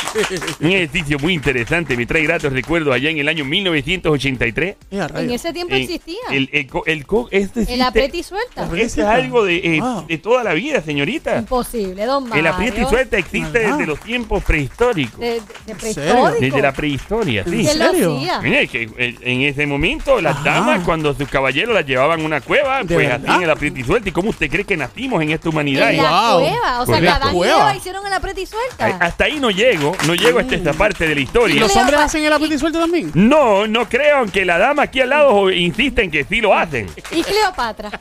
Un 0.59 0.67
ejercicio 0.71 1.17
muy 1.19 1.33
interesante. 1.33 1.95
Me 1.95 2.05
trae 2.05 2.21
gratos 2.23 2.51
recuerdos 2.51 2.93
allá 2.93 3.09
en 3.09 3.17
el 3.17 3.29
año 3.29 3.45
1983. 3.45 4.75
Eh, 4.91 4.99
a 4.99 5.21
En 5.21 5.31
ese 5.31 5.53
tiempo 5.53 5.73
Eh, 5.73 5.83
existía. 5.83 6.17
El, 6.31 6.49
el, 6.51 6.67
co- 6.67 6.83
el 6.85 7.05
co- 7.05 7.29
este 7.31 7.61
El 7.73 7.81
aprieta 7.81 8.17
y 8.17 8.23
suelta. 8.23 8.63
Esto 8.75 9.01
es 9.01 9.07
algo 9.07 9.45
de, 9.45 9.55
eh, 9.55 9.79
Wow. 9.79 10.05
de 10.05 10.17
toda 10.17 10.43
la 10.43 10.53
vida, 10.53 10.81
señorita. 10.81 11.37
Imposible, 11.37 12.03
don 12.05 12.27
Mario. 12.27 12.41
El 12.41 12.47
aprieta 12.47 12.81
y 12.81 12.85
suelta 12.87 13.17
existe 13.17 13.59
¿Verdad? 13.59 13.77
desde 13.77 13.87
los 13.87 13.99
tiempos 14.01 14.43
prehistóricos. 14.43 15.17
De, 15.17 15.39
de. 15.65 16.33
Desde 16.41 16.61
la 16.61 16.73
prehistoria, 16.73 17.45
sí. 17.45 17.51
¿En 17.61 17.65
¿Quién 17.65 17.79
lo 17.79 17.91
serio? 17.91 18.41
Mire, 18.41 18.67
que 18.67 18.89
en 19.21 19.41
ese 19.43 19.65
momento 19.65 20.19
las 20.19 20.35
Ajá. 20.35 20.43
damas, 20.43 20.83
cuando 20.83 21.13
sus 21.13 21.29
caballeros 21.29 21.73
las 21.73 21.85
llevaban 21.85 22.19
a 22.19 22.23
una 22.25 22.41
cueva, 22.41 22.79
¿De 22.83 22.93
pues 22.95 23.07
verdad? 23.07 23.21
hacían 23.29 23.43
el 23.43 23.49
aprieta 23.49 23.79
y 23.79 23.83
suelta. 23.85 24.09
¿Y 24.09 24.11
cómo 24.11 24.29
usted 24.31 24.49
cree 24.49 24.65
que 24.65 24.75
nacimos 24.75 25.21
en 25.23 25.31
esta 25.31 25.47
humanidad? 25.47 25.89
En 25.91 25.97
la 25.97 26.31
Wow. 26.33 26.39
cueva. 26.41 26.81
O 26.81 26.85
sea, 26.85 26.95
que 26.99 27.01
Correcto. 27.05 27.12
Adán 27.15 27.35
y. 27.35 27.43
Eva 27.43 27.75
hicieron 27.75 28.05
el 28.07 28.13
aprieta 28.13 28.39
y 28.41 28.45
suelta. 28.45 28.97
Hasta 28.99 29.25
ahí 29.25 29.39
no 29.39 29.51
llego, 29.51 29.95
no 30.05 30.15
llego 30.15 30.39
hasta 30.39 30.55
esta 30.55 30.73
parte 30.73 31.07
de 31.07 31.15
la 31.15 31.21
¿Y 31.21 31.23
historia. 31.23 31.59
los 31.59 31.71
Cleo- 31.71 31.81
hombres 31.81 31.99
hacen 32.01 32.23
el 32.23 32.33
apetito 32.33 32.59
suelto 32.59 32.79
también? 32.79 33.11
No, 33.13 33.67
no 33.67 33.87
creo, 33.87 34.17
aunque 34.17 34.45
la 34.45 34.57
dama 34.57 34.83
aquí 34.83 35.01
al 35.01 35.09
lado 35.09 35.49
insiste 35.51 36.03
en 36.03 36.11
que 36.11 36.23
sí 36.23 36.41
lo 36.41 36.55
hacen. 36.55 36.89
Y 37.11 37.23
Cleopatra. 37.23 37.91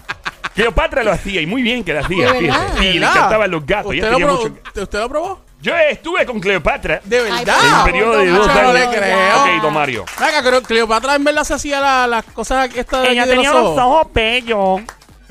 Cleopatra 0.55 1.03
lo 1.03 1.13
hacía 1.13 1.41
y 1.41 1.47
muy 1.47 1.63
bien 1.63 1.83
que 1.83 1.95
lo 1.95 2.01
hacía. 2.01 2.33
¿De 2.33 2.39
fíjese. 2.39 2.47
verdad? 2.59 2.75
Sí, 2.79 2.85
le 2.99 3.07
encantaban 3.07 3.51
los 3.51 3.65
gatos. 3.67 3.87
¿Usted 3.95 4.03
lo, 4.03 4.11
tenía 4.11 4.27
probó? 4.27 4.43
mucho- 4.49 4.61
¿Usted 4.83 4.99
lo 5.01 5.09
probó? 5.09 5.41
Yo 5.63 5.77
estuve 5.77 6.27
con 6.27 6.41
Cleopatra 6.41 7.01
De 7.05 7.21
verdad. 7.21 7.39
por 7.45 7.47
en 7.47 7.65
un 7.65 7.71
favor, 7.71 7.85
periodo 7.85 8.19
de 8.19 8.27
don 8.27 8.37
dos 8.39 8.47
Mario, 8.49 8.63
no 8.65 8.73
le 8.73 8.89
creo. 8.89 9.41
Ok, 9.41 9.63
don 9.63 9.73
Mario. 9.75 10.05
Venga, 10.19 10.61
Cleopatra 10.63 11.15
en 11.15 11.25
verdad 11.25 11.45
se 11.45 11.55
hacía 11.55 11.81
la- 11.81 12.07
las 12.09 12.25
cosas 12.25 12.69
estas 12.75 13.03
de 13.03 13.11
Ella 13.13 13.23
aquí 13.23 13.31
de 13.31 13.37
tenía 13.37 13.53
los 13.53 13.63
los 13.63 13.71
ojos. 13.79 13.83
ojos 14.03 14.13
bellos. 14.13 14.81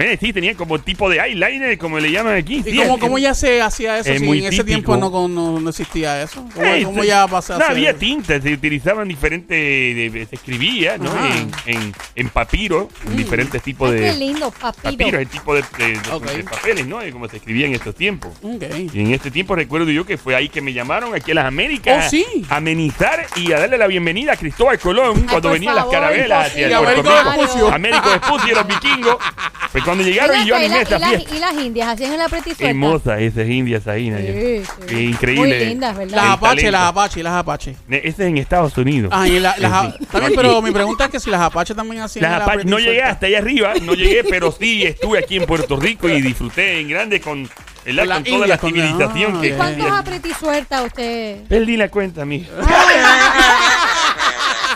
Eh, 0.01 0.17
sí, 0.19 0.33
tenía 0.33 0.55
como 0.55 0.79
tipo 0.79 1.09
de 1.09 1.19
eyeliner, 1.19 1.77
como 1.77 1.99
le 1.99 2.11
llaman 2.11 2.35
aquí. 2.35 2.55
¿Y 2.65 2.71
sí, 2.71 2.77
cómo, 2.77 2.99
cómo 2.99 3.17
ya 3.19 3.33
se 3.33 3.61
hacía 3.61 3.99
eso? 3.99 4.11
es 4.11 4.19
Si 4.19 4.25
muy 4.25 4.39
en 4.45 4.51
ese 4.53 4.63
tiempo 4.63 4.97
no, 4.97 5.09
no, 5.27 5.59
no 5.59 5.69
existía 5.69 6.21
eso. 6.21 6.45
¿Cómo, 6.53 6.65
Eh, 6.65 6.81
cómo 6.83 7.03
ya 7.03 7.27
pasó 7.27 7.55
a 7.55 7.59
No 7.59 7.65
había 7.65 7.93
tintas, 7.95 8.41
se 8.43 8.53
utilizaban 8.53 9.07
diferentes. 9.07 9.49
de- 9.57 10.27
se 10.29 10.35
escribía, 10.35 10.97
¿no? 10.97 11.11
En, 11.25 11.51
en, 11.65 11.93
en 12.15 12.29
papiro, 12.29 12.89
en 13.07 13.15
diferentes 13.17 13.61
tipos 13.61 13.89
Ay, 13.91 13.95
de. 13.97 14.01
qué 14.01 14.13
lindo, 14.17 14.51
papiro. 14.51 14.97
Papiro, 14.97 15.19
el 15.19 15.27
tipo 15.27 15.53
de, 15.55 15.63
de- 15.77 15.87
de- 15.99 16.11
Ok. 16.11 16.25
de 16.31 16.43
papeles, 16.43 16.87
¿no? 16.87 16.99
De 16.99 17.11
cómo 17.11 17.27
se 17.29 17.37
escribía 17.37 17.67
en 17.67 17.73
estos 17.73 17.95
tiempos. 17.95 18.31
Ok. 18.41 18.63
Y 18.93 18.99
en 19.01 19.13
este 19.13 19.31
tiempo 19.31 19.55
recuerdo 19.55 19.89
yo 19.91 20.05
que 20.05 20.17
fue 20.17 20.35
ahí 20.35 20.49
que 20.49 20.61
me 20.61 20.73
llamaron 20.73 21.13
aquí 21.15 21.31
a 21.31 21.35
las 21.35 21.45
Américas 21.45 22.05
Oh, 22.07 22.09
sí. 22.09 22.25
a 22.49 22.57
amenizar 22.57 23.25
y 23.35 23.51
a 23.51 23.59
darle 23.59 23.77
la 23.77 23.87
bienvenida 23.87 24.33
a 24.33 24.37
Cristóbal 24.37 24.79
Colón 24.79 25.25
cuando 25.29 25.49
venían 25.51 25.75
las 25.75 25.85
carabelas 25.85 26.47
hacia 26.47 26.67
el 26.67 26.73
Américo 26.73 27.09
Rico. 27.09 27.29
Vespucio. 27.37 27.73
Américo 27.73 28.09
Vespucio 28.09 28.51
y 28.51 28.55
los 28.55 28.67
vikingos. 28.67 29.17
cuando 29.91 30.05
llegaron 30.05 30.41
y 30.41 30.45
yo 30.45 30.55
animé 30.55 30.83
la- 30.89 30.99
las- 30.99 31.09
fiesta. 31.09 31.35
y 31.35 31.39
las 31.39 31.53
indias 31.53 31.87
hacían 31.89 32.13
el 32.13 32.21
suelta. 32.21 32.69
Hermosas 32.69 33.19
esas 33.19 33.47
indias 33.49 33.87
ahí, 33.87 34.09
Nadia. 34.09 34.31
Sí, 34.31 34.63
sí. 34.63 34.85
Qué 34.87 35.01
increíble. 35.03 35.57
Muy 35.57 35.65
lindas, 35.67 35.97
¿verdad? 35.97 36.15
Las 36.15 36.25
talento. 36.63 36.71
las 36.71 36.81
apaches, 36.83 37.23
las 37.23 37.33
apaches. 37.33 37.77
Ese 37.89 38.07
es 38.07 38.19
en 38.21 38.37
Estados 38.37 38.77
Unidos. 38.77 39.11
Ah, 39.13 39.27
y 39.27 39.37
la- 39.39 39.53
las, 39.57 39.99
también, 40.07 40.33
pero 40.33 40.61
mi 40.61 40.71
pregunta 40.71 41.05
es 41.05 41.11
que 41.11 41.19
si 41.19 41.29
las 41.29 41.41
apaches 41.41 41.75
también 41.75 42.03
hacían 42.03 42.23
Las 42.23 42.41
Apache- 42.41 42.63
no 42.63 42.79
llegué 42.79 43.03
hasta 43.03 43.25
allá 43.25 43.39
arriba, 43.39 43.73
no 43.81 43.93
llegué, 43.93 44.23
pero 44.23 44.49
sí 44.51 44.83
estuve 44.83 45.19
aquí 45.19 45.35
en 45.35 45.45
Puerto 45.45 45.75
Rico 45.75 46.07
y 46.07 46.21
disfruté 46.21 46.79
en 46.79 46.87
grande 46.87 47.19
con, 47.19 47.49
¿verdad? 47.85 48.15
Con 48.15 48.23
toda 48.23 48.47
la 48.47 48.57
civilización 48.57 49.35
ah, 49.35 49.41
que. 49.41 49.55
¿Cuántos 49.55 50.25
y 50.25 50.33
suelta 50.35 50.83
usted? 50.83 51.43
Perdí 51.49 51.75
la 51.75 51.89
cuenta, 51.89 52.23
mija. 52.23 52.49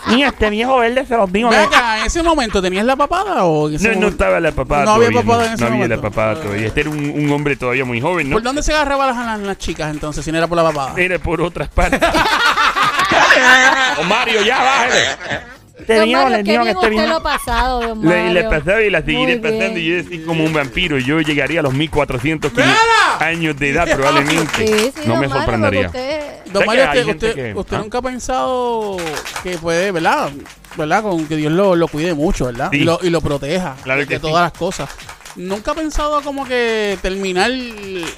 Mira, 0.07 0.29
este 0.29 0.49
viejo 0.49 0.77
verde 0.77 1.05
se 1.05 1.15
los 1.17 1.31
digo. 1.31 1.49
Ven 1.49 1.59
¿no? 1.61 1.67
acá, 1.67 1.99
¿en 1.99 2.05
ese 2.05 2.21
momento 2.23 2.61
tenías 2.61 2.85
la 2.85 2.95
papada 2.95 3.43
o 3.45 3.69
en 3.69 3.75
ese 3.75 3.87
No, 3.87 3.93
no 3.93 3.99
momento- 4.01 4.23
estaba 4.23 4.39
la 4.39 4.51
papada 4.51 4.85
No 4.85 4.91
había 4.93 5.09
todavía. 5.09 5.21
papada 5.31 5.43
no, 5.43 5.47
en 5.47 5.53
ese 5.53 5.61
no 5.63 5.67
había 5.67 5.87
la 5.87 5.95
momento. 5.95 6.15
papada 6.15 6.41
todavía. 6.41 6.67
Este 6.67 6.81
era 6.81 6.89
un, 6.91 7.09
un 7.09 7.31
hombre 7.31 7.55
todavía 7.55 7.85
muy 7.85 8.01
joven, 8.01 8.29
¿no? 8.29 8.35
¿Por 8.35 8.43
dónde 8.43 8.61
se 8.63 8.73
agarraban 8.73 9.07
las, 9.07 9.17
las, 9.25 9.39
las 9.39 9.57
chicas 9.57 9.89
entonces 9.91 10.23
si 10.23 10.31
no 10.31 10.37
era 10.37 10.47
por 10.47 10.57
la 10.57 10.63
papada? 10.63 10.93
Era 10.97 11.17
por 11.19 11.41
otras 11.41 11.69
partes. 11.69 11.99
o 13.99 14.03
Mario, 14.03 14.41
ya 14.43 14.57
bájale. 14.63 15.45
Te 15.85 15.95
Don 15.97 16.05
digo, 16.05 16.21
Mario, 16.21 16.37
les 16.37 16.45
qué 16.45 16.51
digo 16.51 16.63
que 16.63 16.69
bien 16.69 16.77
este 16.77 16.87
usted 16.87 16.95
lo 16.95 17.01
viejo. 17.03 17.17
ha 17.17 17.23
pasado, 17.23 17.81
don 17.81 18.01
Le, 18.01 18.07
Mario. 18.07 18.33
le 18.33 18.43
pasaba 18.45 18.81
y 18.81 18.89
la 18.89 19.01
seguiré 19.01 19.39
Muy 19.39 19.51
pasando. 19.51 19.79
Y 19.79 19.85
yo 19.89 19.95
decía 19.97 20.25
como 20.25 20.43
un 20.45 20.53
vampiro. 20.53 20.97
Yo 20.99 21.19
llegaría 21.19 21.59
a 21.59 21.63
los 21.63 21.73
1400 21.73 22.53
¡Mira! 22.53 22.67
años 23.19 23.57
de 23.57 23.69
edad 23.71 23.87
probablemente. 23.93 24.67
Sí, 24.67 24.91
sí, 24.95 25.01
no 25.05 25.13
don 25.13 25.19
me 25.21 25.27
Mario, 25.27 25.35
sorprendería. 25.43 25.87
usted- 25.87 26.24
Don 26.59 26.65
Mario, 26.67 26.83
usted, 26.85 27.07
usted, 27.07 27.33
que- 27.35 27.53
usted 27.59 27.75
¿ah? 27.77 27.79
nunca 27.79 27.97
ha 27.97 28.01
pensado 28.01 28.97
que 29.43 29.57
puede, 29.57 29.91
¿verdad? 29.91 30.29
¿Verdad? 30.77 31.03
Con 31.03 31.25
que 31.27 31.35
Dios 31.37 31.51
lo, 31.53 31.75
lo 31.75 31.87
cuide 31.87 32.13
mucho, 32.13 32.45
¿verdad? 32.45 32.69
Sí. 32.71 32.77
Y, 32.77 32.83
lo, 32.83 32.99
y 33.01 33.09
lo 33.09 33.21
proteja 33.21 33.75
Claro 33.83 34.01
de 34.01 34.07
que 34.07 34.15
sí. 34.15 34.21
todas 34.21 34.43
las 34.43 34.51
cosas. 34.59 34.89
¿Nunca 35.35 35.71
ha 35.71 35.73
pensado 35.75 36.21
como 36.21 36.45
que 36.45 36.97
terminar 37.01 37.51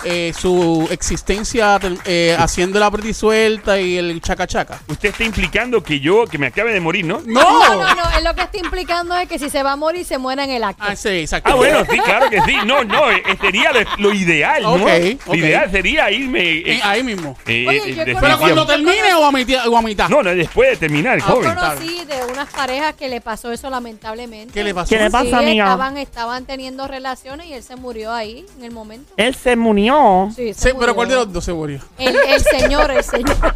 eh, 0.03 0.33
su 0.39 0.87
existencia 0.91 1.79
eh, 2.05 2.35
haciendo 2.37 2.79
la 2.79 2.91
pretty 2.91 3.13
suelta 3.13 3.79
y 3.79 3.97
el 3.97 4.21
chaca 4.21 4.45
chaca? 4.45 4.79
Usted 4.87 5.09
está 5.09 5.23
implicando 5.23 5.81
que 5.81 5.99
yo, 5.99 6.25
que 6.27 6.37
me 6.37 6.47
acabe 6.47 6.73
de 6.73 6.79
morir, 6.79 7.05
¿no? 7.05 7.21
¡No! 7.25 7.41
No, 7.41 7.75
no, 7.75 7.95
no. 7.95 8.17
Él 8.17 8.23
lo 8.23 8.35
que 8.35 8.41
está 8.41 8.57
implicando 8.57 9.15
es 9.17 9.27
que 9.27 9.39
si 9.39 9.49
se 9.49 9.63
va 9.63 9.71
a 9.71 9.75
morir, 9.75 10.05
se 10.05 10.17
muera 10.19 10.43
en 10.43 10.51
el 10.51 10.63
acto. 10.63 10.83
Ah, 10.85 10.95
sí, 10.95 11.09
exacto. 11.09 11.49
Ah, 11.51 11.55
bueno, 11.55 11.79
sí, 11.89 11.97
claro 11.99 12.29
que 12.29 12.39
sí. 12.41 12.55
No, 12.65 12.83
no, 12.83 13.09
eh, 13.09 13.23
sería 13.41 13.71
lo, 13.71 13.79
lo 13.97 14.13
ideal, 14.13 14.61
¿no? 14.63 14.73
Ok, 14.73 14.79
Lo 15.25 15.31
ok. 15.31 15.37
ideal 15.37 15.71
sería 15.71 16.11
irme. 16.11 16.41
eh, 16.41 16.63
Eh, 16.75 16.79
ahí 16.83 17.01
mismo. 17.03 17.35
eh, 17.47 17.65
Oye, 17.67 17.81
eh, 17.91 17.95
yo. 17.95 18.19
Pero 18.19 18.37
cuando 18.37 18.65
termine 18.65 19.13
o 19.15 19.25
a, 19.25 19.31
mitad, 19.31 19.67
o 19.67 19.75
a 19.77 19.81
mitad. 19.81 20.07
No, 20.09 20.21
no, 20.21 20.35
después 20.35 20.71
de 20.71 20.77
terminar, 20.77 21.17
Yo 21.19 21.25
joven. 21.25 21.55
conocí 21.55 22.05
de 22.05 22.23
unas 22.31 22.49
parejas 22.53 22.93
que 22.95 23.09
le 23.09 23.21
pasó 23.21 23.51
eso 23.51 23.69
lamentablemente. 23.71 24.53
¿Qué 24.53 24.63
le 24.63 24.73
pasó? 24.75 24.89
¿Qué 24.89 24.99
le 25.03 25.09
pasa, 25.09 25.25
Sí, 25.29 25.33
amiga? 25.33 25.63
Estaban, 25.65 25.97
estaban 25.97 26.45
teniendo 26.45 26.87
relaciones 27.07 27.47
y 27.47 27.53
él 27.53 27.63
se 27.63 27.75
murió 27.77 28.11
ahí 28.11 28.45
en 28.57 28.63
el 28.65 28.71
momento. 28.71 29.13
Él 29.15 29.33
se 29.33 29.55
murió. 29.55 30.29
Sí, 30.35 30.53
pero 30.77 30.93
¿cuál 30.93 31.07
de 31.07 31.15
los 31.15 31.31
dos 31.31 31.43
se 31.45 31.53
murió? 31.53 31.79
El, 31.97 32.15
el 32.15 32.41
señor, 32.41 32.91
el 32.91 33.03
señor. 33.03 33.37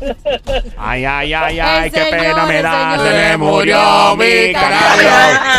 Ay, 0.78 1.06
ay, 1.06 1.34
ay, 1.34 1.60
El 1.60 1.66
ay, 1.66 1.92
qué 1.92 2.04
señor, 2.04 2.20
pena 2.20 2.46
me 2.46 2.58
el 2.58 2.64
da. 2.64 2.92
señor. 2.92 3.08
Se 3.08 3.14
me 3.14 3.38
murió 3.38 4.16
mi 4.18 4.54
canario. 4.54 5.10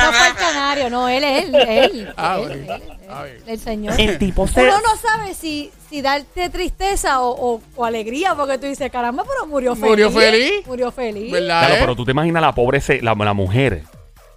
No 0.06 0.12
fue 0.12 0.26
el 0.28 0.34
canario, 0.34 0.90
no, 0.90 1.08
él 1.08 1.24
es 1.24 1.44
él, 1.44 1.54
él. 1.54 2.14
Ah, 2.16 2.36
él, 2.38 2.46
bueno. 2.48 2.54
él, 2.74 2.82
él, 2.82 2.98
Ah, 3.14 3.24
bien. 3.24 3.42
el 3.46 3.58
señor. 3.60 4.00
El 4.00 4.18
tipo 4.18 4.48
se. 4.48 4.62
Uno 4.62 4.72
no 4.80 4.96
sabe 4.96 5.34
si, 5.34 5.70
si 5.90 6.00
darte 6.00 6.48
tristeza 6.48 7.20
o, 7.20 7.54
o- 7.56 7.60
o 7.76 7.84
alegría, 7.84 8.34
porque 8.34 8.56
tú 8.56 8.66
dices, 8.66 8.90
caramba, 8.90 9.22
pero 9.24 9.46
murió 9.46 9.74
feliz. 9.74 9.90
¿Murió 9.90 10.10
feliz? 10.10 10.66
Murió 10.66 10.90
feliz. 10.90 11.30
¿Verdad? 11.30 11.60
Claro, 11.60 11.74
eh? 11.74 11.78
pero 11.80 11.96
tú 11.96 12.04
te 12.06 12.12
imaginas 12.12 12.40
la 12.40 12.54
pobre, 12.54 12.80
se- 12.80 13.02
la, 13.02 13.14
la 13.14 13.34
mujer. 13.34 13.82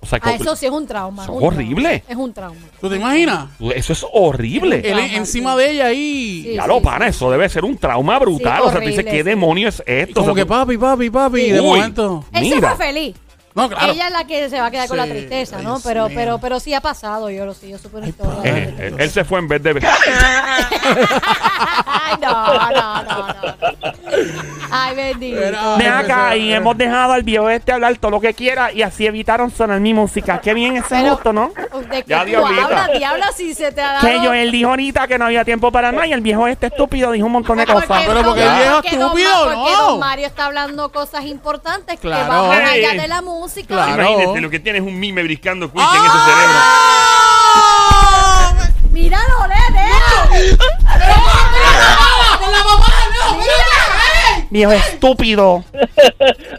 O 0.05 0.07
sea, 0.07 0.19
Ah, 0.21 0.33
eso 0.35 0.55
sí 0.55 0.65
es 0.67 0.71
un 0.71 0.85
trauma. 0.85 1.23
Eso 1.23 1.33
es 1.33 1.37
un 1.39 1.43
horrible. 1.47 1.99
trauma. 1.99 2.03
Es 2.07 2.15
un 2.17 2.33
trauma. 2.33 2.59
¿Tú 2.79 2.89
te 2.89 2.95
imaginas? 2.97 3.45
eso 3.75 3.93
es 3.93 4.05
horrible. 4.13 4.81
Sí. 4.81 4.87
Él 4.87 4.93
Trauma, 4.93 5.13
encima 5.15 5.53
sí. 5.53 5.57
de 5.59 5.71
ella 5.71 5.85
ahí. 5.87 6.41
Sí. 6.43 6.53
Ya 6.55 6.67
lo 6.67 6.81
pana, 6.81 7.07
eso 7.07 7.31
debe 7.31 7.49
ser 7.49 7.65
un 7.65 7.77
trauma 7.77 8.19
brutal. 8.19 8.57
Sí, 8.61 8.67
o 8.67 8.71
sea, 8.71 8.79
tú 8.79 8.85
dices, 8.85 8.99
horrible, 8.99 9.11
¿qué 9.11 9.17
sí. 9.17 9.23
demonio 9.23 9.69
es 9.69 9.83
esto? 9.85 10.13
Como 10.21 10.31
O 10.31 10.35
sea, 10.35 10.43
que 10.43 10.47
papi, 10.47 10.77
papi, 10.77 11.09
papi. 11.09 11.39
Sí. 11.41 11.47
Y 11.47 11.51
de 11.51 11.59
Uy. 11.61 11.67
momento. 11.67 12.25
Él 12.31 12.49
se 12.49 12.61
fue 12.61 12.75
feliz. 12.77 13.15
No, 13.55 13.69
claro. 13.69 13.93
Ella 13.93 14.07
es 14.07 14.11
la 14.13 14.27
que 14.27 14.49
se 14.49 14.59
va 14.59 14.65
a 14.65 14.71
quedar 14.71 14.87
con 14.89 14.97
la 14.97 15.05
tristeza, 15.05 15.61
¿no? 15.61 15.79
Pero, 15.81 16.09
pero, 16.13 16.39
pero 16.39 16.59
sí 16.59 16.73
ha 16.73 16.81
pasado, 16.81 17.29
yo 17.29 17.45
lo 17.45 17.53
sé, 17.53 17.69
yo 17.69 17.77
supe 17.77 17.97
una 17.97 18.07
historia. 18.09 18.41
eh, 18.43 18.93
él 18.97 19.09
se 19.09 19.23
fue 19.23 19.39
en 19.39 19.47
vez 19.47 19.63
de... 19.63 19.79
Ay, 21.87 22.15
no, 22.21 22.53
no, 22.53 23.03
no, 23.03 23.27
no. 23.27 23.33
Ay, 24.71 24.95
bendito. 24.95 25.39
Ven 25.77 25.87
acá 25.87 26.35
y 26.35 26.53
hemos 26.53 26.77
dejado 26.77 27.13
al 27.13 27.23
viejo 27.23 27.49
este 27.49 27.71
hablar 27.71 27.97
todo 27.97 28.11
lo 28.11 28.19
que 28.19 28.33
quiera 28.33 28.73
y 28.73 28.81
así 28.81 29.05
evitaron 29.07 29.49
sonar 29.49 29.79
mi 29.79 29.93
música. 29.93 30.41
Qué 30.41 30.53
bien 30.53 30.75
ese 30.75 31.09
gusto, 31.09 31.31
¿no? 31.31 31.51
¿De 31.81 32.03
qué 32.03 32.09
Ya, 32.09 32.19
tú 32.21 32.25
diablita. 32.27 32.63
hablas, 32.65 32.91
diabla, 32.97 33.31
si 33.35 33.53
se 33.53 33.71
te 33.71 33.81
ha 33.81 33.93
dado... 33.93 34.07
Que 34.07 34.21
yo, 34.23 34.33
él 34.33 34.51
dijo 34.51 34.69
ahorita 34.69 35.07
que 35.07 35.17
no 35.17 35.25
había 35.25 35.43
tiempo 35.45 35.71
para 35.71 35.91
nada 35.91 36.07
y 36.07 36.13
el 36.13 36.21
viejo 36.21 36.47
este 36.47 36.67
estúpido 36.67 37.11
dijo 37.11 37.25
un 37.25 37.31
montón 37.33 37.57
de 37.57 37.65
Porque 37.65 37.87
cosas. 37.87 38.03
Pero 38.07 38.23
porque 38.23 38.43
el 38.43 38.55
viejo 38.55 38.75
don 38.75 38.85
estúpido, 38.85 39.29
Porque 39.55 39.71
don 39.77 39.99
Mario 39.99 40.27
está 40.27 40.45
hablando 40.45 40.91
cosas 40.91 41.25
importantes 41.25 41.99
Claro. 41.99 42.23
que 42.23 42.29
van 42.29 42.47
más 42.49 42.69
allá 42.71 42.93
de 43.01 43.07
la 43.07 43.21
música. 43.21 43.67
Claro. 43.73 44.01
Imagínate, 44.01 44.41
lo 44.41 44.49
que 44.49 44.59
tienes 44.59 44.81
es 44.81 44.87
un 44.87 44.99
mime 44.99 45.23
briscando 45.23 45.71
quick 45.71 45.81
en 45.81 46.05
ese 46.05 46.17
cerebro. 46.25 46.59
¡Ah! 47.57 48.53
¡Míralo, 48.91 49.47
nene! 49.47 49.89
Viejo 54.55 54.71
estúpido. 54.71 55.65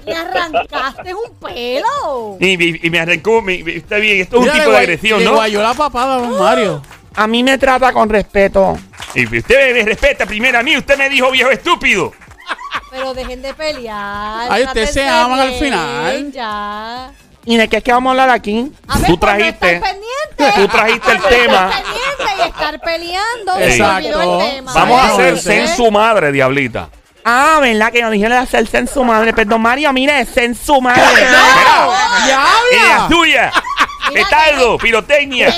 ¡Me 0.05 0.13
arrancaste 0.15 1.15
un 1.15 1.35
pelo! 1.41 2.37
Y, 2.39 2.63
y- 2.63 2.81
y 2.83 2.91
me 2.91 3.01
arrancó, 3.01 3.41
me- 3.41 3.55
está 3.75 3.97
bien, 3.97 4.21
esto 4.21 4.37
es 4.37 4.41
un 4.41 4.45
Mira, 4.45 4.53
tipo 4.53 4.65
le 4.67 4.71
de 4.71 4.77
guay- 4.77 4.83
agresión, 4.83 5.19
le 5.21 5.25
¿no? 5.25 5.33
guayó 5.33 5.63
la 5.63 5.73
papada, 5.73 6.17
don 6.19 6.39
Mario. 6.39 6.83
A 7.15 7.27
mí 7.27 7.43
me 7.43 7.57
trata 7.57 7.95
con 7.95 8.11
respeto. 8.11 8.77
Y 9.15 9.25
usted 9.39 9.73
me 9.75 9.83
respeta 9.85 10.27
primero 10.27 10.59
a 10.59 10.63
mí, 10.63 10.77
usted 10.77 10.99
me 10.99 11.09
dijo 11.09 11.31
viejo 11.31 11.49
estúpido. 11.51 12.13
Pero 12.91 13.15
dejen 13.15 13.41
de 13.41 13.55
pelear. 13.55 14.47
Ay, 14.53 14.65
ustedes 14.65 14.93
se 14.93 15.09
aman 15.09 15.41
al 15.41 15.49
bien, 15.49 15.61
final. 15.61 16.33
Ya. 16.33 17.11
¿Y 17.47 17.57
de 17.57 17.67
qué 17.69 17.79
es 17.79 17.83
que 17.83 17.93
vamos 17.93 18.11
a 18.11 18.13
hablar 18.13 18.29
aquí? 18.29 18.71
A 18.89 18.99
ver, 18.99 19.07
Tú 19.07 19.19
por 19.19 19.31
no 19.31 19.37
trajiste- 19.37 19.75
estar 19.77 19.91
pendiente. 19.91 20.61
tú 20.61 20.69
trajiste 20.69 21.13
el 21.13 21.19
Por 21.19 21.31
no 21.33 21.37
tema. 21.39 21.71
estar 21.71 21.83
pendiente 21.83 22.35
y 22.37 22.49
estar 22.49 22.81
peleando. 22.83 23.53
se 23.55 23.59
me 23.59 23.67
Exacto. 23.69 23.97
olvidó 23.97 24.23
el 24.43 24.51
tema. 24.51 24.73
Vamos 24.75 25.01
a 25.01 25.09
hacer 25.15 25.39
sen 25.39 25.69
su 25.69 25.91
madre, 25.91 26.31
diablita. 26.33 26.91
Ah, 27.29 27.59
¿verdad? 27.61 27.91
Que 27.91 28.03
nos 28.03 28.13
dijeron 28.13 28.33
de 28.39 28.45
hacerse 28.45 28.79
en 28.79 28.87
su 28.87 29.03
madre. 29.03 29.33
Perdón, 29.33 29.61
Mario, 29.61 29.93
mire, 29.93 30.21
es 30.21 30.37
en 30.37 30.55
su 30.55 30.81
madre. 30.81 31.03
¡Ella 31.03 32.25
¡Diabla! 32.25 33.09
tuya! 33.09 33.53
¡Petardo! 34.15 34.79
¡Pirotecnia! 34.79 35.53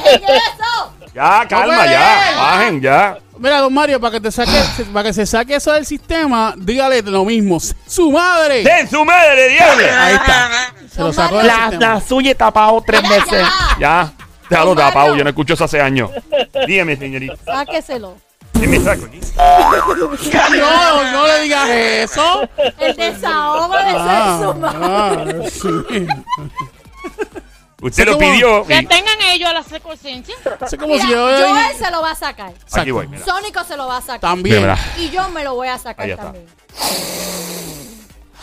Ya, 1.14 1.46
calma, 1.46 1.85
ya. 1.87 2.35
Bajen, 2.38 2.81
ya. 2.81 3.18
Mira, 3.38 3.59
don 3.61 3.72
Mario, 3.74 4.00
para 4.00 4.12
que 4.12 4.20
te 4.20 4.33
saque, 4.33 4.50
para 4.92 5.09
que 5.09 5.12
se 5.12 5.26
saque 5.26 5.57
eso 5.57 5.72
del 5.72 5.85
sistema, 5.85 6.54
dígale 6.57 7.02
lo 7.02 7.24
mismo. 7.26 7.59
¡Su 7.87 8.11
madre! 8.11 8.64
¡Sen 8.64 8.88
su 8.88 9.04
madre, 9.04 9.48
diabla! 9.48 10.04
Ahí 10.07 10.14
está. 10.14 10.50
Se 10.90 11.00
lo 11.02 11.12
sacó 11.12 11.38
del 11.38 11.46
La, 11.48 11.68
sistema. 11.70 11.94
la 11.94 12.00
suya 12.00 12.31
he 12.31 12.35
tapado 12.35 12.83
tres 12.85 13.02
veces. 13.09 13.46
ya. 13.78 13.78
Ya. 13.78 14.12
Déjalo 14.48 14.74
tapado, 14.74 15.14
yo 15.14 15.22
no 15.22 15.28
escucho 15.31 15.52
eso 15.54 15.64
hace 15.64 15.81
años. 15.83 16.11
Dígame, 16.66 16.96
señorita. 16.96 17.35
Sáqueselo. 17.44 18.16
No, 20.59 21.12
no 21.12 21.27
le 21.27 21.42
digas 21.42 21.68
eso. 21.68 22.49
El 22.79 22.97
desahogo 22.97 23.75
de 23.75 23.83
Ah, 23.87 24.38
ser 24.40 24.49
su 24.53 24.59
madre. 24.59 25.35
ah, 25.44 25.49
sí. 25.51 26.07
Usted 27.81 28.07
lo 28.07 28.14
como- 28.18 28.33
pidió. 28.33 28.66
Que 28.66 28.79
y- 28.79 28.87
tengan 28.87 29.21
ellos 29.23 29.53
la 29.53 29.62
como 30.77 30.94
Mira, 30.94 31.05
si 31.07 31.12
yo. 31.12 31.18
Joel 31.29 31.77
se 31.79 31.90
lo 31.92 32.03
va 32.03 32.11
a 32.11 32.14
sacar. 32.16 32.53
Aquí 32.73 32.90
voy, 32.90 33.07
mira. 33.07 33.25
Sónico 33.25 33.62
se 33.64 33.77
lo 33.77 33.87
va 33.87 33.99
a 33.99 34.01
sacar. 34.01 34.21
También. 34.21 34.61
Mira. 34.62 34.77
Y 34.99 35.11
yo 35.11 35.29
me 35.29 35.44
lo 35.44 35.55
voy 35.55 35.68
a 35.68 35.79
sacar 35.79 36.09
también. 36.16 36.47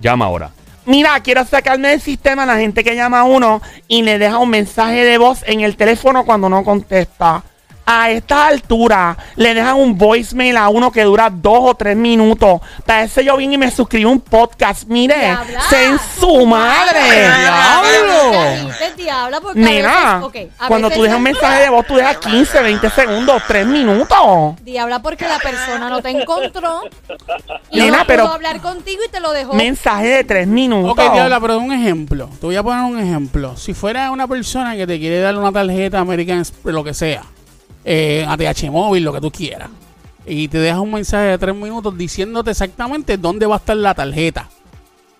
Llama 0.00 0.24
ahora. 0.24 0.50
Mira, 0.84 1.20
quiero 1.20 1.44
sacarme 1.44 1.88
del 1.88 2.00
sistema 2.00 2.44
la 2.44 2.56
gente 2.56 2.82
que 2.82 2.96
llama 2.96 3.20
a 3.20 3.24
uno 3.24 3.62
y 3.86 4.02
le 4.02 4.18
deja 4.18 4.38
un 4.38 4.50
mensaje 4.50 5.04
de 5.04 5.16
voz 5.16 5.44
en 5.46 5.60
el 5.60 5.76
teléfono 5.76 6.24
cuando 6.24 6.48
no 6.48 6.64
contesta. 6.64 7.44
A 7.84 8.10
esta 8.10 8.46
altura 8.46 9.16
le 9.36 9.54
dejan 9.54 9.74
un 9.76 9.98
voicemail 9.98 10.56
a 10.56 10.68
uno 10.68 10.92
que 10.92 11.02
dura 11.02 11.28
dos 11.30 11.58
o 11.62 11.74
tres 11.74 11.96
minutos. 11.96 12.60
Para 12.86 13.02
eso 13.02 13.20
yo 13.20 13.36
vine 13.36 13.54
y 13.54 13.58
me 13.58 13.70
suscribí 13.70 14.04
a 14.04 14.08
un 14.08 14.20
podcast. 14.20 14.84
Mire, 14.86 15.36
se 15.68 15.86
en 15.86 15.98
su 16.18 16.46
madre. 16.46 17.00
¡Diablo! 17.40 18.66
Dice 18.66 18.92
diabla 18.96 19.40
porque 19.40 19.60
a 19.60 19.62
Nena, 19.64 20.20
veces, 20.20 20.46
ok, 20.48 20.52
a 20.60 20.68
cuando 20.68 20.90
tú 20.90 21.02
dejas 21.02 21.16
un 21.16 21.22
mensaje 21.24 21.62
de 21.62 21.68
voz, 21.70 21.86
tú 21.86 21.96
dejas 21.96 22.18
15, 22.18 22.62
20 22.62 22.90
segundos, 22.90 23.42
3 23.48 23.66
minutos. 23.66 24.60
Diabla 24.62 25.02
porque 25.02 25.26
la 25.26 25.38
persona 25.38 25.88
no 25.88 26.00
te 26.00 26.10
encontró 26.10 26.82
y 27.70 27.80
Nena, 27.80 27.98
no 27.98 28.06
pero- 28.06 28.24
pudo 28.24 28.34
hablar 28.34 28.60
contigo 28.60 29.02
y 29.06 29.10
te 29.10 29.20
lo 29.20 29.32
dejó. 29.32 29.54
Mensaje 29.54 30.06
de 30.08 30.24
3 30.24 30.46
minutos. 30.46 30.92
Ok, 30.92 31.12
Diabla, 31.14 31.40
pero 31.40 31.58
un 31.58 31.72
ejemplo. 31.72 32.28
Te 32.40 32.46
voy 32.46 32.56
a 32.56 32.62
poner 32.62 32.84
un 32.84 32.98
ejemplo. 32.98 33.56
Si 33.56 33.74
fuera 33.74 34.10
una 34.10 34.26
persona 34.28 34.76
que 34.76 34.86
te 34.86 34.98
quiere 34.98 35.20
dar 35.20 35.36
una 35.36 35.50
tarjeta 35.52 35.98
American 35.98 36.44
lo 36.64 36.84
que 36.84 36.94
sea, 36.94 37.22
eh, 37.84 38.24
ATH 38.28 38.70
móvil, 38.70 39.02
lo 39.04 39.12
que 39.12 39.20
tú 39.20 39.30
quieras, 39.30 39.70
y 40.26 40.48
te 40.48 40.58
deja 40.58 40.80
un 40.80 40.92
mensaje 40.92 41.26
de 41.28 41.38
tres 41.38 41.54
minutos 41.54 41.96
diciéndote 41.96 42.50
exactamente 42.52 43.16
dónde 43.16 43.46
va 43.46 43.56
a 43.56 43.58
estar 43.58 43.76
la 43.76 43.94
tarjeta. 43.94 44.48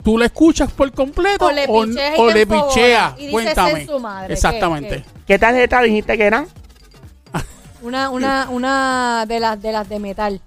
¿Tú 0.02 0.18
le 0.18 0.24
escuchas 0.26 0.70
por 0.72 0.90
completo 0.92 1.46
O 1.46 1.52
le 1.52 1.64
o, 1.68 1.84
picheas 1.84 2.18
y 2.18 2.20
o 2.20 2.26
te 2.28 2.34
le 2.34 2.40
enfogonas. 2.42 2.74
picheas? 2.74 3.12
Y 3.14 3.20
dices, 3.20 3.32
Cuéntame. 3.32 3.80
"Es 3.82 3.86
su 3.86 4.00
madre", 4.00 4.26
¿qué- 4.28 4.32
Exactamente. 4.34 5.04
¿Qué 5.26 5.38
tarjeta 5.38 5.80
dijiste 5.82 6.16
que 6.18 6.24
eran? 6.24 6.46
Una, 7.82 8.10
una, 8.10 8.48
una 8.50 9.24
de 9.26 9.40
las 9.40 9.60
de 9.60 9.72
las 9.72 9.88
de 9.88 9.98
metal. 9.98 10.40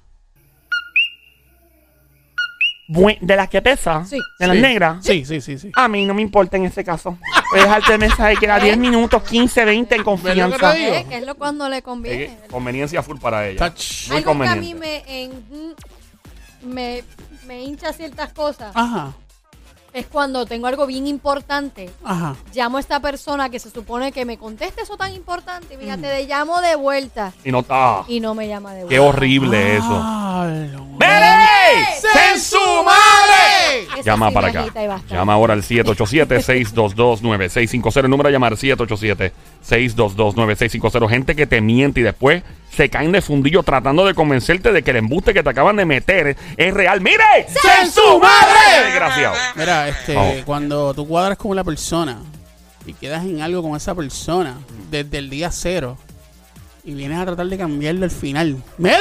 Buen- 2.88 3.18
¿De 3.22 3.36
las 3.36 3.50
que 3.50 3.62
pesa? 3.64 4.06
Sí. 4.06 4.20
¿De 4.40 4.48
las 4.48 4.56
Sí. 4.58 4.62
negras? 4.62 5.04
Sí, 5.04 5.26
sí, 5.26 5.42
sí, 5.42 5.58
sí. 5.58 5.72
A 5.76 5.88
mí 5.88 6.06
no 6.06 6.14
me 6.14 6.22
importa 6.22 6.56
en 6.58 6.66
ese 6.66 6.84
caso. 6.84 7.18
Voy 7.52 7.60
a 7.60 7.64
dejarte 7.64 7.94
el 7.94 8.00
mensaje 8.00 8.36
que 8.38 8.46
era 8.46 8.60
10 8.60 8.78
minutos, 8.78 9.24
15, 9.24 9.66
20 9.66 9.96
en 9.96 10.02
¿Ves 10.02 10.06
lo 10.06 10.18
que 10.18 10.22
confianza. 10.22 10.72
te 10.74 10.78
digo? 10.78 10.94
¿eh? 10.94 11.06
Que 11.10 11.18
es 11.18 11.26
lo 11.26 11.36
cuando 11.36 11.68
le 11.68 11.82
conviene. 11.82 12.24
Eh, 12.26 12.38
conveniencia 12.50 13.02
full 13.02 13.18
para 13.18 13.48
ella. 13.48 13.70
Touch. 13.72 14.08
Muy 14.10 14.18
Algo 14.18 14.40
que 14.40 14.48
a 14.48 14.56
mí 14.56 14.74
conveniente. 14.74 15.04
me, 15.08 15.24
en- 15.24 15.76
me, 16.64 17.04
me 17.48 17.64
hincha 17.64 17.94
ciertas 17.94 18.34
cosas 18.34 18.72
Ajá, 18.76 19.14
es 19.96 20.06
cuando 20.08 20.46
tengo 20.46 20.68
algo 20.68 20.86
bien 20.86 21.08
importante. 21.08 21.90
ajá. 22.04 22.36
Llamo 22.54 22.76
a 22.78 22.82
esta 22.82 23.00
persona 23.00 23.50
que 23.50 23.60
se 23.60 23.72
supone 23.72 24.12
que 24.12 24.26
me 24.26 24.38
conteste 24.38 24.82
eso 24.82 24.98
tan 24.98 25.14
importante. 25.14 25.76
y 25.76 25.78
Fíjate, 25.78 26.02
le 26.02 26.26
llamo 26.26 26.60
de 26.62 26.76
vuelta 26.76 27.32
Y 27.46 27.52
no 27.52 27.64
ah, 27.70 28.04
y 28.08 28.20
no 28.20 28.36
me 28.36 28.48
llama 28.48 28.74
de 28.74 28.84
vuelta. 28.84 28.94
Qué 28.94 29.00
horrible 29.00 29.78
eso. 29.78 30.02
Ay, 30.04 30.70
no. 30.74 30.86
¡Mere! 31.00 31.86
¡Sen 32.00 32.40
su 32.40 32.58
madre! 32.84 33.84
Esa 33.98 34.02
Llama 34.04 34.28
sí 34.30 34.34
para 34.34 34.48
acá. 34.50 34.66
Llama 35.10 35.34
ahora 35.34 35.54
al 35.54 35.64
787-622-9650. 35.64 38.04
El 38.04 38.10
número 38.10 38.30
a 38.30 38.32
llamar 38.32 38.54
787-622-9650. 38.54 41.10
Gente 41.10 41.36
que 41.36 41.48
te 41.48 41.60
miente 41.62 42.00
y 42.02 42.04
después 42.04 42.44
se 42.76 42.90
caen 42.90 43.12
de 43.12 43.22
fundillo 43.22 43.64
tratando 43.64 44.06
de 44.06 44.14
convencerte 44.14 44.72
de 44.72 44.84
que 44.84 44.92
el 44.92 44.98
embuste 44.98 45.34
que 45.34 45.44
te 45.44 45.50
acaban 45.50 45.78
de 45.78 45.86
meter 45.86 46.36
es 46.58 46.74
real. 46.74 47.02
¡Mire! 47.02 47.24
¡Se 47.48 47.90
su 47.90 48.20
madre! 48.20 48.86
Desgraciado. 48.86 49.36
Mira, 49.56 49.85
este, 49.90 50.16
Vamos. 50.16 50.36
cuando 50.46 50.94
tú 50.94 51.08
cuadras 51.08 51.38
con 51.38 51.52
una 51.52 51.64
persona 51.64 52.18
y 52.86 52.94
quedas 52.94 53.24
en 53.24 53.42
algo 53.42 53.62
con 53.62 53.76
esa 53.76 53.96
persona 53.96 54.58
desde 54.92 55.18
el 55.18 55.30
día 55.30 55.52
cero 55.52 55.98
y 56.84 56.94
vienes 56.94 57.18
a 57.20 57.26
tratar 57.26 57.48
de 57.48 57.58
cambiarlo 57.58 58.06
al 58.06 58.12
final. 58.12 58.58
¡Mire! 58.78 58.96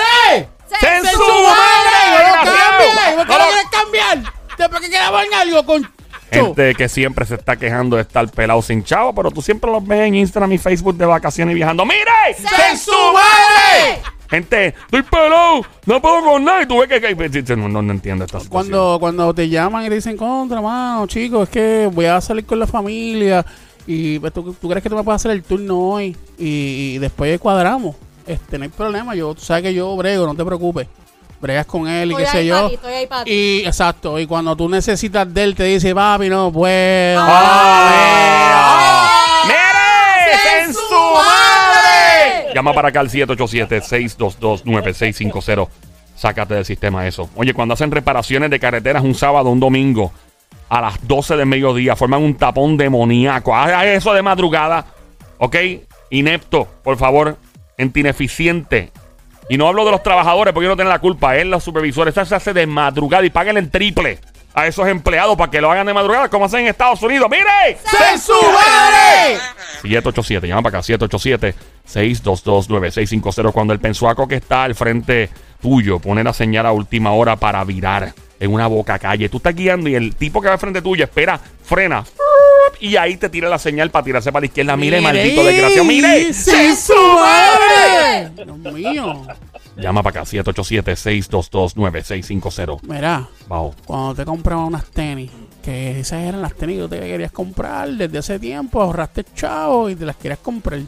¡Se 0.68 0.76
¡Se 1.02 1.10
su 1.10 1.18
madre! 1.18 2.08
¡No 2.10 2.36
lo 2.36 2.44
cambies! 2.44 3.14
¿Por 3.16 3.26
qué 3.26 3.32
No 3.32 3.38
lo 3.38 3.44
lo- 3.44 3.50
quieres 3.50 3.70
cambiar? 3.70 4.32
Después 4.58 4.80
que 4.80 4.90
quedamos 4.90 5.22
en 5.24 5.34
algo 5.34 5.66
con... 5.66 5.94
Gente 6.30 6.74
que 6.74 6.88
siempre 6.88 7.24
se 7.26 7.34
está 7.34 7.54
quejando 7.56 7.94
de 7.96 8.02
estar 8.02 8.26
pelado 8.28 8.60
sin 8.62 8.82
chavo, 8.82 9.14
pero 9.14 9.30
tú 9.30 9.40
siempre 9.42 9.70
los 9.70 9.86
ves 9.86 10.00
en 10.08 10.16
Instagram 10.16 10.52
y 10.52 10.58
Facebook 10.58 10.96
de 10.96 11.06
vacaciones 11.06 11.52
y 11.52 11.56
viajando. 11.56 11.84
¡Mire! 11.84 12.04
¡Se 12.36 12.76
su 12.76 12.90
madre! 13.12 14.02
Gente, 14.30 14.68
estoy 14.68 15.02
pelado, 15.02 15.62
no 15.86 16.00
puedo 16.00 16.24
con 16.24 16.44
nada. 16.44 16.62
Y 16.62 16.66
tú 16.66 16.78
ves 16.80 16.88
que, 16.88 17.00
que- 17.44 17.56
no, 17.56 17.68
no, 17.68 17.82
no 17.82 17.92
entiendo 17.92 18.24
esta 18.24 18.40
situación. 18.40 18.70
Cuando, 18.70 18.96
cuando 18.98 19.34
te 19.34 19.48
llaman 19.48 19.84
y 19.84 19.88
te 19.90 19.96
dicen, 19.96 20.16
contra, 20.16 20.60
mano, 20.60 21.06
chicos, 21.06 21.44
es 21.44 21.48
que 21.50 21.88
voy 21.92 22.06
a 22.06 22.20
salir 22.20 22.44
con 22.46 22.58
la 22.58 22.66
familia 22.66 23.44
y 23.86 24.18
pues, 24.18 24.32
¿tú, 24.32 24.56
tú 24.60 24.68
crees 24.68 24.82
que 24.82 24.88
tú 24.88 24.96
me 24.96 25.04
puedes 25.04 25.20
hacer 25.20 25.30
el 25.32 25.42
turno 25.42 25.78
hoy 25.78 26.16
y, 26.38 26.94
y 26.94 26.98
después 26.98 27.38
cuadramos. 27.38 27.94
Este, 28.26 28.56
no 28.56 28.64
hay 28.64 28.70
problema, 28.70 29.14
yo, 29.14 29.34
tú 29.34 29.42
sabes 29.42 29.62
que 29.64 29.74
yo 29.74 29.94
brego, 29.96 30.26
no 30.26 30.34
te 30.34 30.44
preocupes. 30.44 30.88
Bregas 31.40 31.66
con 31.66 31.86
él 31.86 32.08
y 32.10 32.12
Estoy 32.12 32.24
qué 32.24 32.30
sé 32.30 32.38
ahí 32.38 32.46
yo. 32.46 32.68
ti, 32.68 32.74
estoy 32.76 32.92
ahí 32.94 33.06
pa' 33.06 33.24
ti. 33.24 33.30
Y 33.30 33.66
exacto, 33.66 34.18
y 34.18 34.26
cuando 34.26 34.56
tú 34.56 34.66
necesitas 34.70 35.32
de 35.34 35.44
él 35.44 35.54
te 35.54 35.64
dice, 35.64 35.94
papi, 35.94 36.30
no 36.30 36.50
puedo. 36.50 37.20
¡Ah! 37.22 39.42
¡Mire! 39.46 40.38
¡Se 40.42 40.60
¡En 40.64 40.72
su 40.72 40.80
su 40.80 40.94
madre! 40.94 41.26
madre! 41.26 42.43
Llama 42.54 42.72
para 42.72 42.88
acá 42.88 43.00
al 43.00 43.10
787-622-9650. 43.10 45.68
Sácate 46.14 46.54
del 46.54 46.64
sistema 46.64 47.06
eso. 47.06 47.28
Oye, 47.34 47.52
cuando 47.52 47.74
hacen 47.74 47.90
reparaciones 47.90 48.48
de 48.48 48.60
carreteras 48.60 49.02
un 49.02 49.16
sábado, 49.16 49.50
un 49.50 49.58
domingo, 49.58 50.12
a 50.68 50.80
las 50.80 51.04
12 51.06 51.36
del 51.36 51.46
mediodía, 51.46 51.96
forman 51.96 52.22
un 52.22 52.36
tapón 52.36 52.76
demoníaco. 52.76 53.52
Haga 53.54 53.92
eso 53.92 54.14
de 54.14 54.22
madrugada, 54.22 54.86
¿ok? 55.38 55.56
Inepto, 56.10 56.68
por 56.84 56.96
favor, 56.96 57.36
ente 57.76 57.98
ineficiente. 58.00 58.92
Y 59.48 59.58
no 59.58 59.66
hablo 59.66 59.84
de 59.84 59.90
los 59.90 60.04
trabajadores 60.04 60.54
porque 60.54 60.66
ellos 60.66 60.74
no 60.74 60.76
tienen 60.76 60.92
la 60.92 61.00
culpa, 61.00 61.36
es 61.36 61.46
los 61.46 61.64
supervisores. 61.64 62.16
Esto 62.16 62.24
se 62.24 62.36
hace 62.36 62.54
de 62.54 62.68
madrugada 62.68 63.26
y 63.26 63.30
paguen 63.30 63.56
el 63.56 63.68
triple 63.70 64.20
a 64.54 64.66
esos 64.66 64.88
empleados 64.88 65.36
para 65.36 65.50
que 65.50 65.60
lo 65.60 65.70
hagan 65.70 65.86
de 65.86 65.92
madrugada, 65.92 66.30
como 66.30 66.46
hacen 66.46 66.60
en 66.60 66.68
Estados 66.68 67.02
Unidos. 67.02 67.28
¡Mire! 67.30 67.76
¡Se 67.84 68.16
su 68.18 68.32
madre! 68.32 69.40
787, 69.82 70.48
llama 70.48 70.62
para 70.62 70.78
acá, 70.78 70.86
787-622-9650. 71.86 73.52
Cuando 73.52 73.72
el 73.72 73.80
pensuaco 73.80 74.26
que 74.28 74.36
está 74.36 74.62
al 74.64 74.74
frente 74.74 75.28
tuyo 75.60 75.98
pone 75.98 76.24
la 76.24 76.32
señal 76.32 76.66
a 76.66 76.72
última 76.72 77.12
hora 77.12 77.36
para 77.36 77.62
virar 77.64 78.14
en 78.38 78.52
una 78.52 78.66
boca 78.68 78.98
calle, 78.98 79.28
tú 79.28 79.36
estás 79.38 79.54
guiando 79.54 79.90
y 79.90 79.94
el 79.96 80.14
tipo 80.14 80.40
que 80.40 80.46
va 80.48 80.54
al 80.54 80.60
frente 80.60 80.80
tuyo 80.80 81.04
espera, 81.04 81.38
frena 81.64 82.04
y 82.80 82.96
ahí 82.96 83.16
te 83.16 83.28
tira 83.28 83.48
la 83.48 83.58
señal 83.58 83.90
para 83.90 84.04
tirarse 84.04 84.32
para 84.32 84.42
la 84.42 84.46
izquierda. 84.46 84.76
Mire, 84.76 85.00
maldito 85.00 85.44
desgraciado, 85.44 85.84
mire. 85.84 86.32
¡Se 86.32 86.76
su 86.76 86.92
madre! 86.94 88.30
Dios 88.36 88.74
mío. 88.74 89.26
Llama 89.76 90.02
para 90.02 90.20
acá, 90.20 90.30
787-622-9650. 90.30 92.78
Mira, 92.82 93.28
Vamos. 93.48 93.74
cuando 93.84 94.14
te 94.14 94.24
compraba 94.24 94.64
unas 94.64 94.84
tenis, 94.86 95.30
que 95.62 96.00
esas 96.00 96.22
eran 96.22 96.40
las 96.42 96.54
tenis 96.54 96.76
que 96.76 96.82
tú 96.82 96.88
te 96.90 97.00
querías 97.00 97.32
comprar 97.32 97.88
desde 97.90 98.18
hace 98.18 98.38
tiempo, 98.38 98.80
ahorraste 98.80 99.24
chavo 99.34 99.90
y 99.90 99.96
te 99.96 100.06
las 100.06 100.14
querías 100.16 100.38
comprar. 100.38 100.80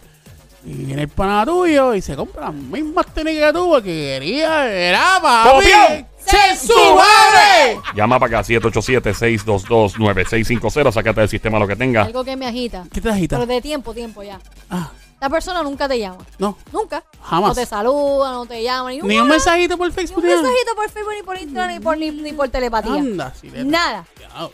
Y 0.65 0.73
viene 0.85 1.03
el 1.03 1.09
pana 1.09 1.45
tuyo 1.45 1.95
y 1.95 2.01
se 2.03 2.15
compra 2.17 2.47
las 2.47 2.55
mismas 2.55 3.07
tenis 3.15 3.39
que 3.39 3.53
tú 3.53 3.69
porque 3.71 4.19
quería, 4.21 4.69
era 4.73 5.21
papi. 5.23 5.51
¡Copión! 5.51 6.07
¡Se 6.27 6.57
su 6.67 6.73
madre! 6.75 7.79
Llama 7.95 8.19
para 8.19 8.41
acá, 8.41 8.49
787-622-9650. 8.53 10.93
Sácate 10.93 11.21
del 11.21 11.29
sistema 11.31 11.59
lo 11.61 11.69
que 11.69 11.77
tenga. 11.77 12.03
Algo 12.03 12.25
que 12.25 12.35
me 12.37 12.47
agita. 12.47 12.85
¿Qué 12.93 13.01
te 13.01 13.09
agita? 13.11 13.37
Pero 13.37 13.47
de 13.47 13.61
tiempo, 13.61 13.95
tiempo 13.95 14.25
ya. 14.25 14.41
Ah, 14.69 14.91
La 15.21 15.31
persona 15.31 15.63
nunca 15.63 15.89
te 15.89 15.99
llama. 15.99 16.19
no. 16.39 16.57
Nunca. 16.73 17.03
Jamás. 17.23 17.49
No 17.51 17.55
te 17.55 17.67
saluda, 17.67 18.33
no 18.33 18.47
te 18.47 18.63
llama. 18.63 18.91
Ni, 18.91 18.99
Ni 19.01 19.19
un 19.19 19.29
mensajito 19.29 19.79
por 19.79 19.91
Facebook. 19.93 20.23
Ni 20.25 20.33
un 20.33 20.43
mensajito 20.43 20.75
por 20.77 20.91
Facebook, 20.91 21.15
ni 21.15 21.23
por 21.23 21.39
Instagram, 21.39 21.75
ni 21.75 21.81
por, 21.81 21.99
ni, 21.99 22.11
ni 22.11 22.33
por 22.33 22.49
telepatía. 22.49 22.93
Anda. 22.95 23.33
Nada. 23.65 24.07
Cuidado. 24.15 24.53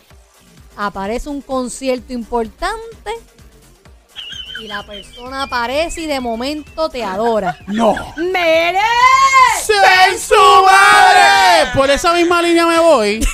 Aparece 0.77 1.29
un 1.29 1.41
concierto 1.41 2.13
importante 2.13 3.11
y 4.61 4.67
la 4.67 4.83
persona 4.85 5.43
aparece 5.43 6.01
y 6.01 6.05
de 6.07 6.19
momento 6.19 6.89
te 6.89 7.03
adora. 7.03 7.57
No. 7.67 7.95
¡Mere! 8.17 8.79
¡Se 9.61 10.17
su 10.19 10.35
madre! 10.35 11.71
Por 11.75 11.89
esa 11.89 12.13
misma 12.13 12.41
línea 12.41 12.65
me 12.65 12.79
voy. 12.79 13.25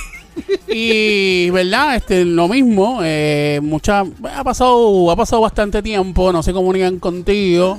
Y, 0.72 1.50
¿verdad? 1.50 1.96
Este, 1.96 2.24
lo 2.24 2.48
mismo. 2.48 3.00
Eh, 3.02 3.60
mucha, 3.62 4.00
ha 4.00 4.44
pasado, 4.44 5.10
ha 5.10 5.16
pasado 5.16 5.42
bastante 5.42 5.82
tiempo. 5.82 6.32
No 6.32 6.42
se 6.42 6.52
comunican 6.52 6.98
contigo. 6.98 7.76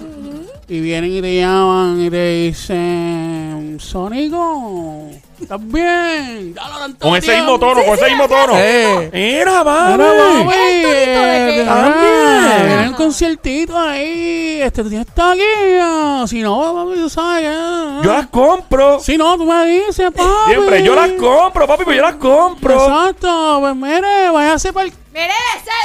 Y 0.68 0.80
vienen 0.80 1.12
y 1.12 1.22
te 1.22 1.36
llaman 1.38 2.02
y 2.02 2.10
te 2.10 2.46
dicen, 2.46 3.78
Sónico, 3.80 5.10
tanto 5.48 7.00
Con 7.00 7.16
ese 7.18 7.32
tiempo". 7.32 7.52
mismo 7.54 7.60
tono, 7.60 7.84
con 7.86 7.94
ese 7.98 8.06
mismo 8.10 8.28
tono. 8.28 8.54
Eh. 8.58 9.10
Eh, 9.14 9.44
que- 11.56 11.66
ah, 11.68 12.64
Viene 12.66 12.88
un 12.90 12.94
conciertito 12.96 13.78
ahí. 13.78 14.62
Este, 14.62 14.84
tú 14.84 14.90
tienes 14.90 15.08
ah, 15.18 16.26
Si 16.28 16.42
no, 16.42 16.74
papi, 16.86 17.00
tú 17.00 17.10
sabes 17.10 17.42
que. 17.42 17.48
ah, 17.50 18.02
Yo 18.04 18.14
las 18.14 18.28
compro. 18.28 19.00
Si 19.00 19.18
no, 19.18 19.38
tú 19.38 19.46
me 19.46 19.66
dices, 19.66 20.12
papi. 20.12 20.30
Siempre, 20.48 20.84
yo 20.84 20.96
las 20.96 21.12
compro, 21.14 21.68
papi, 21.68 21.84
pues 21.84 21.98
yo 21.98 22.04
las 22.04 22.16
compro. 22.16 22.74
Exacto, 22.74 23.58
pues 23.62 23.76
mire, 23.76 24.30
váyase 24.32 24.74
para 24.74 24.88
el. 24.88 24.94
¡Mere! 25.12 25.34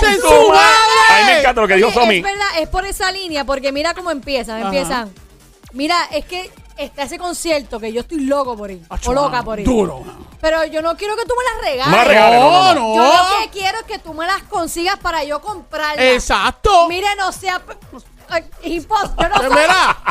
¡Se 0.01 0.07
¡Se 0.07 0.21
su 0.21 0.27
A 0.29 0.55
madre! 0.55 1.21
mí 1.21 1.25
me 1.27 1.38
encanta 1.40 1.61
lo 1.61 1.66
que 1.69 1.75
dijo 1.75 1.90
Somi. 1.90 2.16
Es 2.19 2.23
verdad, 2.23 2.47
es 2.61 2.69
por 2.69 2.85
esa 2.87 3.11
línea, 3.11 3.45
porque 3.45 3.73
mira 3.73 3.92
cómo 3.95 4.11
empiezan. 4.12 4.61
Empiezan. 4.62 5.11
Mira, 5.73 5.97
es 6.12 6.25
que 6.27 6.49
está 6.76 7.02
ese 7.04 7.18
concierto 7.18 7.78
que 7.80 7.92
yo 7.92 8.00
estoy 8.02 8.20
loco 8.20 8.56
por 8.56 8.70
ir. 8.70 8.82
O 9.06 9.12
loca 9.12 9.42
por 9.42 9.58
ir. 9.60 9.66
Duro. 9.66 10.02
Pero 10.40 10.64
yo 10.66 10.82
no 10.82 10.96
quiero 10.96 11.16
que 11.16 11.24
tú 11.24 11.34
me 11.36 11.44
las 11.44 11.70
regales. 11.72 11.90
No 11.92 11.96
me 11.98 12.04
regales, 12.04 12.40
no, 12.40 12.50
no, 12.50 12.74
no. 12.74 12.94
Yo 12.96 13.12
lo 13.12 13.40
que 13.44 13.58
quiero 13.58 13.78
es 13.78 13.84
que 13.84 13.98
tú 13.98 14.14
me 14.14 14.26
las 14.26 14.42
consigas 14.44 14.96
para 14.98 15.24
yo 15.24 15.40
comprarlas. 15.40 16.04
Exacto. 16.04 16.88
Mire, 16.88 17.08
no 17.18 17.32
sea. 17.32 17.60
Ay, 18.28 18.44
impos- 18.64 19.12
Yo 19.16 19.28
no 19.28 19.36
soy. 19.36 19.66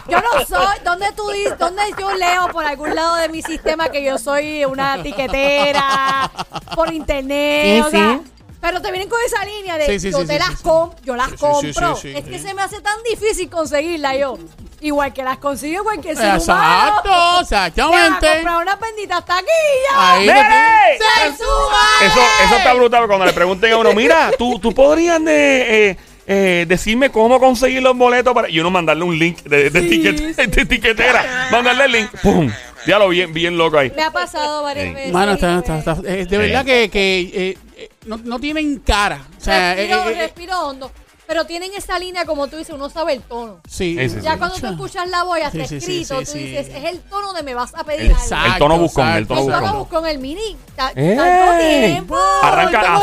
Yo 0.08 0.18
no 0.22 0.46
soy. 0.48 0.78
¿Dónde 0.86 1.12
tú 1.18 1.28
dices? 1.32 1.58
¿Dónde 1.60 1.82
yo 2.00 2.14
leo 2.14 2.48
por 2.48 2.66
algún 2.66 2.96
lado 2.96 3.16
de 3.16 3.28
mi 3.30 3.42
sistema 3.42 3.90
que 3.90 4.04
yo 4.04 4.18
soy 4.18 4.64
una 4.66 5.04
tiquetera? 5.04 6.32
Por 6.76 6.94
internet. 6.94 7.66
Sí, 7.66 7.82
o 7.82 7.90
sea, 7.92 8.20
sí. 8.24 8.32
Pero 8.66 8.82
te 8.82 8.90
vienen 8.92 9.08
con 9.08 9.20
esa 9.24 9.46
línea 9.46 9.78
de 9.78 9.86
Sí, 9.86 10.00
sí, 10.00 10.12
yo 10.12 10.22
sí, 10.22 10.26
te 10.26 10.34
sí, 10.34 10.40
las 10.40 10.50
sí, 10.50 10.56
sí. 10.58 10.64
com- 10.64 10.90
yo 11.04 11.16
las 11.16 11.28
Sí, 11.28 11.34
sí, 11.34 11.38
compro. 11.40 11.96
sí, 11.96 12.02
sí, 12.02 12.18
es 12.18 12.26
sí. 12.26 12.32
que 12.32 12.40
se 12.40 12.54
me 12.56 12.64
hace 12.64 12.82
tan 12.82 12.98
difícil 13.08 13.48
conseguirla 13.48 14.16
yo. 14.16 14.40
Igual 14.82 15.14
que 15.14 15.24
las 15.24 15.38
consigo 15.38 15.84
cualquier 15.84 16.16
ser 16.18 16.26
humano. 16.26 16.38
Exacto, 16.40 17.04
Que 17.04 17.10
va 17.10 17.38
a 17.38 17.42
exactamente. 17.42 18.28
comprar 18.28 18.62
unas 18.64 18.80
benditas 18.80 19.24
taquillas. 19.26 19.96
Ahí. 19.96 20.26
¡Se 20.28 21.38
suba! 21.38 22.08
Eso, 22.08 22.20
eso 22.46 22.56
está 22.58 22.74
brutal 22.74 23.06
cuando 23.08 23.26
le 23.26 23.34
pregunten 23.34 23.72
a 23.74 23.78
uno, 23.78 23.94
mira, 23.94 24.32
tú, 24.38 24.58
tú 24.60 24.74
podrías 24.74 25.24
de, 25.24 25.90
eh, 25.92 25.98
eh, 26.28 26.66
decirme 26.68 27.12
cómo 27.12 27.40
conseguir 27.40 27.84
los 27.84 27.96
boletos 27.96 28.34
para. 28.34 28.50
Y 28.50 28.60
uno 28.60 28.72
mandarle 28.72 29.04
un 29.04 29.18
link 29.18 29.44
de, 29.44 29.70
de, 29.70 29.82
Sí, 29.82 29.90
tiquet- 29.90 30.36
sí. 30.36 30.48
de 30.52 30.66
tiquetera. 30.66 31.50
Mandarle 31.52 31.86
el 31.86 31.92
link. 31.92 32.10
¡Pum! 32.22 32.52
Ya 32.88 33.00
lo 33.00 33.10
bien, 33.10 33.34
bien 33.34 33.58
loco 33.58 33.80
ahí. 33.80 33.92
Me 33.96 34.04
ha 34.04 34.12
pasado 34.12 34.62
varias 34.64 34.88
Sí. 34.90 34.94
veces. 34.94 35.12
Mano, 35.14 35.32
y 35.32 35.36
está, 35.36 35.48
me- 35.54 35.60
está, 35.60 35.78
está- 35.80 35.98
eh, 36.06 36.26
de 36.26 36.38
verdad 36.38 36.64
que, 36.66 36.90
que 36.92 37.20
eh, 37.22 37.30
eh, 37.34 37.58
no, 38.06 38.18
no 38.24 38.40
tienen 38.40 38.80
cara. 38.80 39.22
O 39.40 39.44
sea, 39.44 39.74
eh, 39.74 39.88
respiro, 39.88 40.10
eh, 40.10 40.14
eh, 40.14 40.22
respiro 40.22 40.60
hondo. 40.62 40.92
Pero 41.28 41.44
tienen 41.46 41.72
esa 41.74 41.98
línea, 41.98 42.24
como 42.24 42.46
tú 42.48 42.56
dices, 42.58 42.76
uno 42.76 42.88
sabe 42.88 43.14
el 43.14 43.22
tono. 43.24 43.60
sí, 43.68 43.98
Sí, 44.00 44.10
sí, 44.10 44.18
Ya 44.22 44.34
sí. 44.34 44.38
cuando 44.38 44.58
tú 44.60 44.68
escuchas 44.68 45.10
la 45.10 45.24
voz, 45.24 45.40
sí, 45.52 45.60
escrito, 45.60 46.20
sí, 46.20 46.26
tú 46.26 46.32
sí. 46.34 46.38
dices, 46.38 46.68
es 46.70 46.84
el 46.86 47.00
tono 47.02 47.34
de 47.34 47.42
me 47.42 47.56
vas 47.56 47.74
a 47.74 47.84
pedir 47.84 48.12
Exacto, 48.12 48.36
algo. 48.36 48.54
El 48.54 48.60
tono 48.60 48.78
buscón, 48.78 49.08
el 49.08 49.28
tono 49.28 49.42
El 49.42 49.48
tono 49.48 49.60
buscón. 49.62 49.80
buscón 49.80 50.06
el 50.06 50.20
mini. 50.20 50.56
ta- 50.76 50.94
tiempo. 50.94 52.16
Arranca 52.44 53.00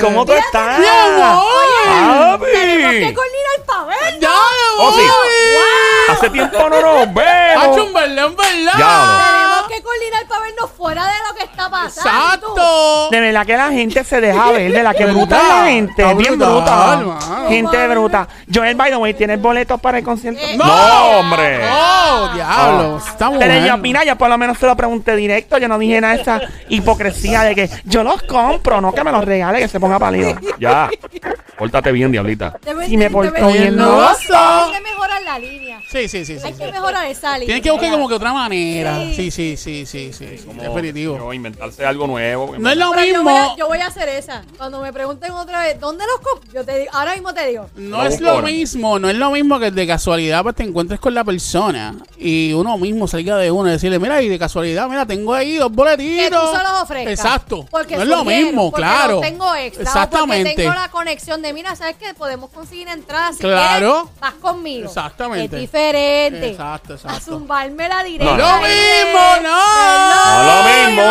¿cómo 0.00 0.24
tú 0.24 0.32
estás? 0.32 0.78
¡Mi 0.78 0.86
amor! 0.86 1.44
¡Papi! 1.84 2.46
Tenemos 2.52 2.92
que 2.94 3.14
coordinar 3.14 3.66
para 3.66 3.84
ver. 3.84 4.20
¡Ya, 4.20 4.30
Oh, 4.78 4.92
sí. 4.92 5.00
papi! 5.06 6.12
Hace 6.12 6.30
tiempo 6.30 6.58
no 6.58 6.68
nos 6.80 7.02
Hacho, 7.02 7.12
vemos. 7.14 7.92
verdad, 7.92 8.26
en 8.26 8.36
verdad. 8.36 8.72
Ya, 8.78 9.26
Tenemos 9.32 9.68
que 9.68 9.82
coordinar 9.82 10.23
fuera 10.68 11.04
de 11.06 11.12
lo 11.28 11.34
que 11.36 11.44
está 11.44 11.70
pasando. 11.70 12.10
Exacto. 12.10 13.08
De 13.10 13.20
verdad 13.20 13.46
que 13.46 13.56
la 13.56 13.70
gente 13.70 14.04
se 14.04 14.20
deja 14.20 14.50
ver, 14.52 14.72
de 14.72 14.82
la 14.82 14.94
que 14.94 15.04
Brutal. 15.06 15.26
bruta 15.26 15.60
la 15.60 15.66
gente, 15.70 16.02
Está 16.02 16.14
bien 16.14 16.38
brutal, 16.38 16.98
bruta. 17.04 17.26
mano. 17.28 17.48
Gente 17.48 17.88
bruta. 17.88 18.28
Joel, 18.52 18.74
by 18.74 18.90
the 18.90 18.96
way, 18.96 19.14
¿tienes 19.14 19.40
boletos 19.40 19.80
para 19.80 19.98
el 19.98 20.04
concierto? 20.04 20.40
Eh, 20.40 20.56
No, 20.56 21.18
hombre. 21.20 21.60
Oh, 21.70 22.28
diablo. 22.34 22.98
Está 22.98 23.30
Pero 23.30 23.52
bueno. 23.52 23.66
yo, 23.66 23.76
mira, 23.78 24.04
yo 24.04 24.16
por 24.16 24.28
lo 24.28 24.38
menos 24.38 24.58
se 24.58 24.66
lo 24.66 24.76
pregunté 24.76 25.16
directo. 25.16 25.58
Yo 25.58 25.68
no 25.68 25.78
dije 25.78 26.00
nada 26.00 26.14
de 26.14 26.22
esa 26.22 26.40
hipocresía 26.68 27.42
de 27.42 27.54
que 27.54 27.70
yo 27.84 28.02
los 28.02 28.22
compro, 28.22 28.80
no 28.80 28.92
que 28.92 29.04
me 29.04 29.12
los 29.12 29.24
regale, 29.24 29.58
que 29.60 29.68
se 29.68 29.80
ponga 29.80 29.98
pálido. 29.98 30.34
Ya. 30.58 30.88
Pórtate 31.58 31.92
bien, 31.92 32.10
diablita. 32.10 32.54
Debe- 32.64 32.86
Si 32.86 32.96
me 32.96 33.04
debe- 33.08 33.12
porto 33.12 33.46
bien, 33.48 33.76
no. 33.76 34.00
Hay 34.08 34.72
que 34.72 34.80
mejorar 34.80 35.22
la 35.22 35.38
línea. 35.38 35.80
Sí, 35.88 36.08
sí, 36.08 36.24
sí. 36.24 36.38
sí, 36.38 36.46
Hay 36.46 36.52
sí. 36.52 36.58
que 36.58 36.72
mejorar 36.72 37.06
esa 37.06 37.32
línea. 37.34 37.46
Tienes 37.46 37.62
que 37.62 37.70
buscar 37.70 37.90
como 37.92 38.08
que 38.08 38.14
otra 38.14 38.32
manera. 38.32 38.96
Sí. 38.96 39.14
Sí, 39.14 39.30
sí, 39.30 39.56
sí, 39.56 39.86
sí, 39.86 40.12
sí. 40.12 40.38
sí, 40.38 40.48
Como- 40.56 40.74
Definitivo. 40.74 41.18
como 41.18 41.32
inventarse 41.34 41.84
algo 41.86 42.06
nuevo. 42.06 42.54
No 42.58 42.70
es 42.70 42.76
lo 42.76 42.94
yo 42.94 43.00
mismo. 43.00 43.22
voy, 43.24 43.34
a, 43.34 43.56
yo 43.56 43.66
voy 43.68 43.78
a 43.78 43.86
hacer 43.86 44.08
esa. 44.08 44.42
Cuando 44.56 44.80
me 44.80 44.92
pregunten 44.92 45.32
otra 45.32 45.60
vez, 45.62 45.78
¿dónde 45.80 46.04
los 46.06 46.20
compro? 46.20 46.52
Yo 46.52 46.64
te 46.64 46.78
digo, 46.80 46.90
ahora 46.94 47.12
mismo 47.14 47.32
te 47.34 47.46
digo. 47.48 47.68
No 47.76 47.98
Lo 48.02 48.06
es 48.08 48.20
lo 48.20 48.30
ahora. 48.30 48.46
mismo, 48.46 48.98
no 48.98 49.08
es 49.08 49.16
lo 49.16 49.30
mismo 49.30 49.58
que 49.58 49.70
de 49.70 49.86
casualidad 49.86 50.42
pues 50.42 50.54
te 50.54 50.62
encuentres 50.64 51.00
con 51.00 51.14
la 51.14 51.24
persona 51.24 51.94
y 52.18 52.52
uno 52.52 52.76
mismo 52.78 53.06
salga 53.08 53.36
de 53.38 53.50
uno 53.50 53.68
y 53.68 53.72
decirle, 53.72 53.98
mira, 53.98 54.20
y 54.22 54.28
de 54.28 54.38
casualidad, 54.38 54.88
mira, 54.88 55.06
tengo 55.06 55.34
ahí 55.34 55.56
dos 55.56 55.70
Que 55.70 55.74
boletitos. 55.76 56.50
tú 56.50 56.56
se 56.56 56.62
los 56.62 56.82
ofrezcas. 56.82 57.12
Exacto. 57.12 57.66
Porque 57.70 57.96
no 57.96 58.02
es 58.02 58.08
lo 58.08 58.24
mismo, 58.24 58.70
porque 58.70 58.82
claro. 58.82 59.12
los 59.14 59.20
tengo 59.22 59.54
extra. 59.54 59.82
o 59.84 59.86
Exactamente. 59.86 60.50
Porque 60.50 60.62
tengo 60.62 60.74
la 60.74 60.88
conexión 60.90 61.42
de, 61.42 61.52
mira, 61.52 61.74
¿sabes 61.76 61.96
qué? 61.98 62.14
Podemos 62.14 62.50
conseguir 62.50 62.88
entradas. 62.88 63.36
Si 63.36 63.42
Claro. 63.42 64.02
quieres, 64.04 64.20
vas 64.20 64.34
conmigo. 64.34 64.86
Exactamente. 64.88 65.56
Es 65.56 65.60
diferente. 65.62 66.50
Exacto, 66.50 66.92
A 66.92 66.96
exacto. 66.96 67.20
zumbarme 67.32 67.88
la 67.88 68.02
No, 68.02 68.08
directa. 68.08 68.36
Lo 68.36 68.56
mismo, 68.58 69.20
No 69.42 69.42
no. 69.42 70.43
Lo 70.46 70.62
mismo. 70.64 71.04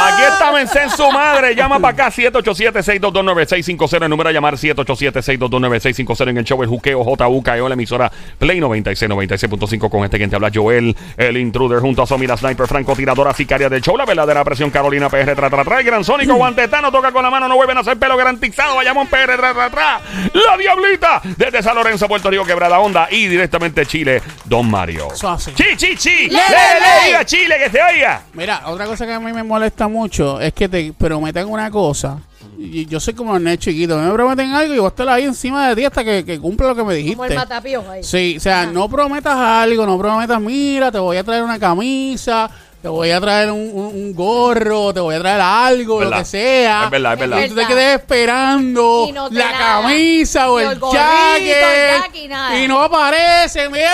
Aquí 0.00 0.22
está 0.22 0.82
en 0.82 0.90
su 0.90 1.10
madre. 1.10 1.54
Llama 1.54 1.78
para 1.78 1.92
acá 1.92 2.10
787-622-9650. 2.10 4.02
El 4.04 4.10
número 4.10 4.28
a 4.30 4.32
llamar 4.32 4.54
787-622-9650 4.54 6.28
en 6.28 6.38
el 6.38 6.44
show 6.44 6.62
El 6.62 6.68
Juqueo 6.68 7.04
JUKEO, 7.04 7.68
la 7.68 7.74
emisora 7.74 8.10
Play 8.38 8.60
96, 8.60 9.10
96.5 9.10 9.90
con 9.90 10.04
este 10.04 10.18
quien 10.18 10.30
te 10.30 10.36
habla 10.36 10.50
Joel, 10.52 10.96
el 11.16 11.36
intruder 11.36 11.80
junto 11.80 12.02
a 12.02 12.06
Somi, 12.06 12.26
la 12.26 12.36
sniper, 12.36 12.66
francotiradora 12.66 13.34
sicaria 13.34 13.68
del 13.68 13.82
show, 13.82 13.96
la 13.96 14.04
verdadera 14.04 14.44
presión 14.44 14.70
Carolina 14.70 15.08
PR, 15.08 15.34
tra, 15.34 15.50
tra, 15.50 15.64
tra, 15.64 15.78
el 15.78 15.84
gran 15.84 16.04
sónico, 16.04 16.34
guantetano, 16.34 16.90
toca 16.90 17.12
con 17.12 17.22
la 17.22 17.30
mano, 17.30 17.48
no 17.48 17.56
vuelven 17.56 17.76
a 17.78 17.80
hacer 17.80 17.98
pelo 17.98 18.16
garantizado, 18.16 18.76
vayamos 18.76 19.08
PR, 19.08 19.36
tra, 19.36 19.52
tra, 19.52 19.70
tra, 19.70 20.00
la 20.32 20.56
diablita, 20.56 21.20
desde 21.36 21.62
San 21.62 21.74
Lorenzo, 21.74 22.08
Puerto 22.08 22.30
Rico, 22.30 22.44
Quebrada 22.44 22.78
Onda 22.78 23.08
y 23.10 23.26
directamente 23.26 23.86
Chile, 23.86 24.22
Don 24.44 24.70
Mario. 24.70 25.08
Eso 25.12 25.28
así. 25.28 25.52
Chi, 25.52 25.76
chi, 25.76 25.96
chi, 25.96 26.28
le, 26.28 26.28
Le, 26.28 26.38
le, 26.38 27.00
le. 27.00 27.06
diga 27.06 27.24
Chile, 27.24 27.56
que 27.62 27.70
se 27.70 27.82
oiga. 27.82 28.22
Mira, 28.34 28.62
otra 28.66 28.86
cosa 28.86 29.06
que 29.06 29.12
a 29.12 29.20
mí 29.20 29.32
me 29.32 29.42
molesta 29.42 29.88
mucho 29.90 30.40
es 30.40 30.52
que 30.52 30.68
te 30.68 30.92
prometan 30.92 31.48
una 31.48 31.70
cosa. 31.70 32.18
Y 32.58 32.86
yo 32.86 33.00
soy 33.00 33.14
como 33.14 33.36
el 33.36 33.42
nene 33.42 33.58
chiquito. 33.58 33.96
Me 33.98 34.12
prometen 34.12 34.52
algo 34.52 34.74
y 34.74 34.78
voy 34.78 34.86
a 34.86 34.88
estar 34.88 35.08
ahí 35.08 35.24
encima 35.24 35.68
de 35.68 35.76
ti 35.76 35.84
hasta 35.84 36.04
que, 36.04 36.24
que 36.24 36.38
cumpla 36.38 36.68
lo 36.68 36.76
que 36.76 36.84
me 36.84 36.94
dijiste. 36.94 37.16
Como 37.16 37.26
el 37.26 37.34
matapiojo 37.34 37.90
ahí. 37.90 38.02
Sí, 38.02 38.34
o 38.36 38.40
sea, 38.40 38.66
no 38.66 38.88
prometas 38.88 39.34
algo, 39.34 39.86
no 39.86 39.98
prometas, 39.98 40.40
mira, 40.40 40.92
te 40.92 40.98
voy 40.98 41.16
a 41.16 41.24
traer 41.24 41.42
una 41.42 41.58
camisa, 41.58 42.50
te 42.82 42.88
voy 42.88 43.10
a 43.10 43.20
traer 43.20 43.50
un, 43.50 43.60
un- 43.74 43.94
un 43.94 44.14
gorro, 44.14 44.92
te 44.94 45.00
voy 45.00 45.14
a 45.14 45.18
traer 45.20 45.40
algo, 45.40 45.94
lo 46.00 46.06
Verdad. 46.08 46.18
que 46.20 46.24
sea. 46.24 46.84
Es 46.84 46.90
verdad, 46.90 47.12
es 47.14 47.18
verdad. 47.20 47.40
Y 47.44 47.48
tú 47.50 47.54
te 47.54 47.66
quedes 47.66 48.00
esperando 48.00 49.08
no 49.12 49.28
te 49.28 49.34
la 49.34 49.52
nada. 49.52 49.82
camisa 49.82 50.50
o 50.50 50.58
el, 50.60 50.70
el 50.72 50.80
jacket. 50.80 52.14
Y 52.62 52.68
no 52.68 52.80
aparece, 52.82 53.68
mire, 53.68 53.84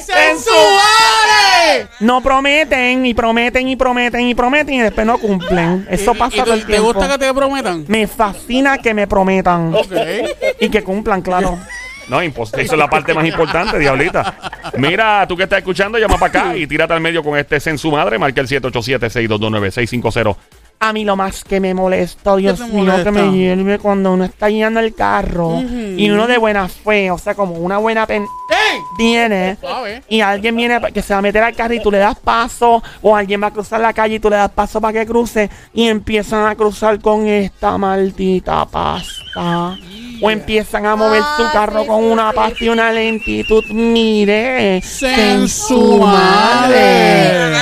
sensuales. 0.00 1.88
No 2.00 2.20
prometen 2.22 3.06
y 3.06 3.14
prometen 3.14 3.68
y 3.68 3.76
prometen 3.76 4.20
y 4.28 4.34
prometen 4.34 4.74
y 4.74 4.80
después 4.80 5.06
no 5.06 5.18
cumplen. 5.18 5.86
Eso 5.90 6.14
pasa 6.14 6.36
y 6.36 6.40
todo 6.40 6.54
el 6.54 6.60
te, 6.60 6.66
¿Te 6.66 6.72
tiempo. 6.72 6.92
gusta 6.92 7.08
que 7.08 7.18
te 7.18 7.32
prometan? 7.34 7.84
Me 7.88 8.06
fascina 8.06 8.78
que 8.78 8.94
me 8.94 9.06
prometan 9.06 9.74
Ok. 9.74 9.92
y 10.60 10.68
que 10.70 10.82
cumplan, 10.82 11.22
claro. 11.22 11.58
No, 12.08 12.22
impos- 12.22 12.52
eso 12.58 12.72
es 12.74 12.78
la 12.78 12.88
parte 12.88 13.14
más 13.14 13.26
importante, 13.26 13.78
diablita. 13.78 14.34
Mira, 14.76 15.24
tú 15.28 15.36
que 15.36 15.44
estás 15.44 15.58
escuchando, 15.60 15.98
llama 15.98 16.18
para 16.18 16.40
acá 16.40 16.56
y 16.56 16.66
tírate 16.66 16.92
al 16.94 17.00
medio 17.00 17.22
con 17.22 17.38
este 17.38 17.58
en 17.70 17.78
su 17.78 17.90
madre. 17.92 18.18
Marca 18.18 18.40
el 18.40 18.48
787-622-9650. 18.48 20.36
A 20.80 20.92
mí 20.92 21.04
lo 21.04 21.14
más 21.14 21.44
que 21.44 21.60
me 21.60 21.74
molesta, 21.74 22.34
Dios 22.34 22.58
mío, 22.58 22.92
que 23.04 23.12
me 23.12 23.20
hierve 23.36 23.78
cuando 23.78 24.12
uno 24.14 24.24
está 24.24 24.48
guiando 24.48 24.80
el 24.80 24.92
carro 24.96 25.60
y 25.96 26.10
uno 26.10 26.26
de 26.26 26.38
buena 26.38 26.66
fe, 26.68 27.08
o 27.12 27.18
sea, 27.18 27.36
como 27.36 27.52
una 27.54 27.78
buena 27.78 28.04
pen 28.04 28.26
viene 28.98 29.56
y 30.08 30.20
alguien 30.22 30.56
viene 30.56 30.80
que 30.92 31.00
se 31.02 31.12
va 31.14 31.20
a 31.20 31.22
meter 31.22 31.40
al 31.44 31.54
carro 31.54 31.74
y 31.74 31.80
tú 31.80 31.92
le 31.92 31.98
das 31.98 32.18
paso 32.18 32.82
o 33.00 33.14
alguien 33.14 33.40
va 33.40 33.46
a 33.46 33.50
cruzar 33.52 33.78
la 33.78 33.92
calle 33.92 34.16
y 34.16 34.18
tú 34.18 34.28
le 34.28 34.34
das 34.34 34.50
paso 34.50 34.80
para 34.80 34.98
que 34.98 35.06
cruce 35.06 35.48
y 35.72 35.86
empiezan 35.86 36.46
a 36.48 36.56
cruzar 36.56 36.98
con 37.00 37.28
esta 37.28 37.78
maldita 37.78 38.66
pasta. 38.66 39.78
O 40.22 40.30
empiezan 40.30 40.86
a 40.86 40.94
mover 40.96 41.20
su 41.36 41.42
Ah, 41.42 41.50
carro 41.52 41.86
con 41.86 42.04
una 42.04 42.32
y 42.60 42.68
una 42.68 42.92
lentitud. 42.92 43.64
Mire, 43.70 44.80
En 45.02 45.48
su 45.48 45.98
madre. 45.98 47.54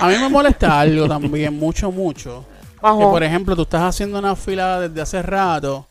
A 0.00 0.08
mí 0.08 0.14
me 0.18 0.28
molesta 0.28 0.80
algo 0.80 1.06
también, 1.06 1.56
mucho, 1.58 1.92
mucho. 1.92 2.44
Que 2.80 2.80
por 3.04 3.22
ejemplo, 3.22 3.54
tú 3.54 3.62
estás 3.62 3.82
haciendo 3.82 4.18
una 4.18 4.34
fila 4.34 4.80
desde 4.80 5.00
hace 5.00 5.22
rato 5.22 5.86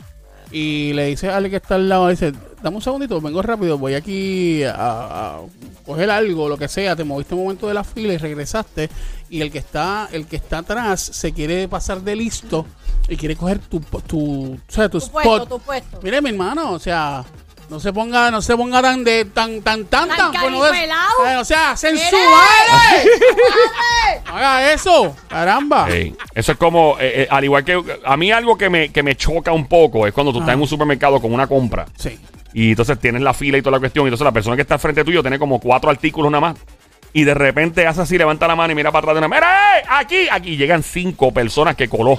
y 0.52 0.92
le 0.94 1.06
dices 1.06 1.30
a 1.30 1.38
alguien 1.38 1.52
que 1.52 1.58
está 1.58 1.76
al 1.76 1.88
lado, 1.88 2.10
dice, 2.10 2.34
dame 2.62 2.76
un 2.76 2.82
segundito, 2.82 3.22
vengo 3.22 3.42
rápido, 3.42 3.78
voy 3.78 3.94
aquí 3.94 4.64
a, 4.64 4.74
a 4.76 5.38
coger 5.86 6.12
algo, 6.12 6.50
lo 6.50 6.58
que 6.58 6.68
sea, 6.68 6.94
te 6.94 7.06
moviste 7.06 7.34
un 7.36 7.44
momento 7.44 7.70
de 7.70 7.74
la 7.74 7.86
fila 7.86 8.14
y 8.14 8.18
regresaste 8.18 8.90
y 9.32 9.42
el 9.42 9.50
que 9.52 9.58
está, 9.60 10.10
el 10.12 10.28
que 10.28 10.36
está 10.36 10.60
atrás 10.60 11.02
se 11.02 11.32
quiere 11.34 11.68
pasar 11.68 12.02
de 12.02 12.16
listo 12.16 12.66
y 13.08 13.16
quiere 13.18 13.36
coger 13.36 13.58
tu, 13.60 13.80
tu, 13.80 14.54
o 14.54 14.58
sea, 14.68 14.90
tu, 14.90 15.00
Tu 15.00 15.06
spot. 15.06 15.24
puesto, 15.24 15.46
tu 15.48 15.60
puesto. 15.60 16.00
Mire, 16.04 16.22
mi 16.22 16.30
hermano, 16.32 16.72
o 16.74 16.80
sea, 16.80 17.24
no 17.70 17.80
se 17.80 17.94
ponga, 17.94 18.30
no 18.30 18.42
se 18.42 18.56
ponga 18.58 18.82
tan 18.82 19.04
de 19.06 19.24
tan 19.26 19.62
tan 19.62 19.86
tan 19.86 20.10
Tan 20.10 20.32
tan, 20.34 20.52
no 20.52 20.66
es- 20.68 20.74
eh, 20.74 21.38
o 21.40 21.46
sea, 21.46 21.68
Mire. 21.70 21.78
sensuales. 21.78 23.08
Haga 24.26 24.74
eso, 24.74 25.16
caramba. 25.28 25.90
Ey, 25.90 26.16
Eso 26.36 26.52
es 26.54 26.58
como, 26.58 26.98
eh, 27.00 27.24
eh, 27.24 27.28
al 27.30 27.44
igual 27.44 27.64
que 27.64 27.82
a 28.06 28.18
mí 28.18 28.32
algo 28.32 28.58
que 28.58 28.70
me, 28.70 28.90
que 28.92 29.04
me 29.04 29.16
choca 29.16 29.52
un 29.52 29.66
poco 29.68 30.08
es 30.08 30.14
cuando 30.14 30.32
tú 30.32 30.40
estás 30.40 30.54
en 30.56 30.62
un 30.62 30.68
supermercado 30.68 31.20
con 31.22 31.34
una 31.34 31.48
compra 31.48 31.86
Sí. 31.98 32.18
y 32.54 32.72
entonces 32.72 33.00
tienes 33.00 33.22
la 33.22 33.34
fila 33.34 33.58
y 33.58 33.62
toda 33.62 33.72
la 33.78 33.80
cuestión 33.80 34.06
y 34.06 34.08
entonces 34.08 34.26
la 34.26 34.32
persona 34.32 34.56
que 34.56 34.62
está 34.64 34.76
al 34.76 34.80
frente 34.80 35.04
tuyo 35.04 35.22
tiene 35.22 35.40
como 35.40 35.60
cuatro 35.60 35.90
artículos 35.90 36.32
nada 36.32 36.42
más 36.42 36.58
y 37.14 37.24
de 37.24 37.34
repente 37.34 37.86
hace 37.88 38.02
así, 38.02 38.18
levanta 38.18 38.48
la 38.48 38.56
mano 38.56 38.72
y 38.72 38.76
mira 38.76 38.92
para 38.92 39.00
atrás 39.00 39.16
de 39.16 39.20
una, 39.20 39.28
mira, 39.28 39.78
ey, 39.78 39.84
aquí, 39.90 40.28
aquí 40.32 40.56
llegan 40.58 40.84
cinco 40.84 41.34
personas 41.34 41.76
que 41.76 41.90
coló. 41.90 42.18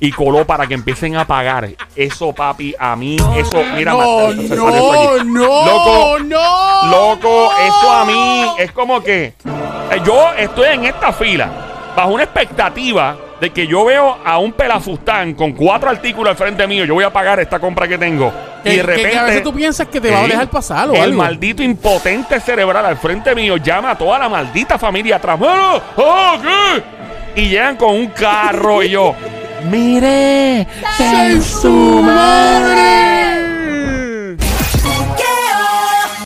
Y 0.00 0.12
coló 0.12 0.46
para 0.46 0.68
que 0.68 0.74
empiecen 0.74 1.16
a 1.16 1.26
pagar. 1.26 1.70
Eso, 1.96 2.32
papi, 2.32 2.72
a 2.78 2.94
mí, 2.94 3.16
eso, 3.36 3.64
mira, 3.74 3.90
No, 3.90 4.28
Marta, 4.28 4.54
no, 4.54 5.24
no, 5.24 5.66
Loco, 5.66 6.18
no. 6.20 6.90
Loco, 6.90 7.50
eso 7.66 7.92
a 7.92 8.04
mí 8.04 8.46
es 8.58 8.70
como 8.70 9.02
que 9.02 9.34
eh, 9.90 10.00
yo 10.04 10.32
estoy 10.34 10.68
en 10.68 10.84
esta 10.84 11.12
fila 11.12 11.50
bajo 11.96 12.10
una 12.10 12.22
expectativa 12.22 13.18
de 13.40 13.50
que 13.50 13.66
yo 13.66 13.84
veo 13.84 14.18
a 14.24 14.38
un 14.38 14.52
pelafustán 14.52 15.34
con 15.34 15.52
cuatro 15.52 15.90
artículos 15.90 16.30
al 16.32 16.36
frente 16.36 16.66
mío. 16.66 16.84
Yo 16.84 16.94
voy 16.94 17.04
a 17.04 17.12
pagar 17.12 17.38
esta 17.40 17.58
compra 17.58 17.86
que 17.86 17.96
tengo. 17.98 18.32
Que, 18.64 18.72
y 18.72 18.76
de 18.78 18.82
repente. 18.82 19.10
que 19.10 19.18
a 19.18 19.22
veces 19.24 19.42
tú 19.44 19.52
piensas 19.52 19.86
que 19.88 20.00
te 20.00 20.10
va 20.10 20.20
a 20.20 20.26
dejar 20.26 20.48
pasar 20.50 20.88
o 20.90 20.94
El 20.94 21.02
algo. 21.02 21.18
maldito 21.22 21.62
impotente 21.62 22.40
cerebral 22.40 22.84
al 22.84 22.96
frente 22.96 23.34
mío 23.34 23.56
llama 23.56 23.92
a 23.92 23.98
toda 23.98 24.18
la 24.18 24.28
maldita 24.28 24.78
familia 24.78 25.16
atrás. 25.16 25.38
"Mano, 25.38 25.80
oh, 25.96 26.36
¿qué?". 26.42 27.42
Y 27.42 27.48
llegan 27.50 27.76
con 27.76 27.94
un 27.94 28.08
carro 28.08 28.82
y 28.82 28.90
yo. 28.90 29.14
Mire, 29.70 30.66
¡En 30.98 31.42
su 31.42 31.68
madre! 32.02 33.17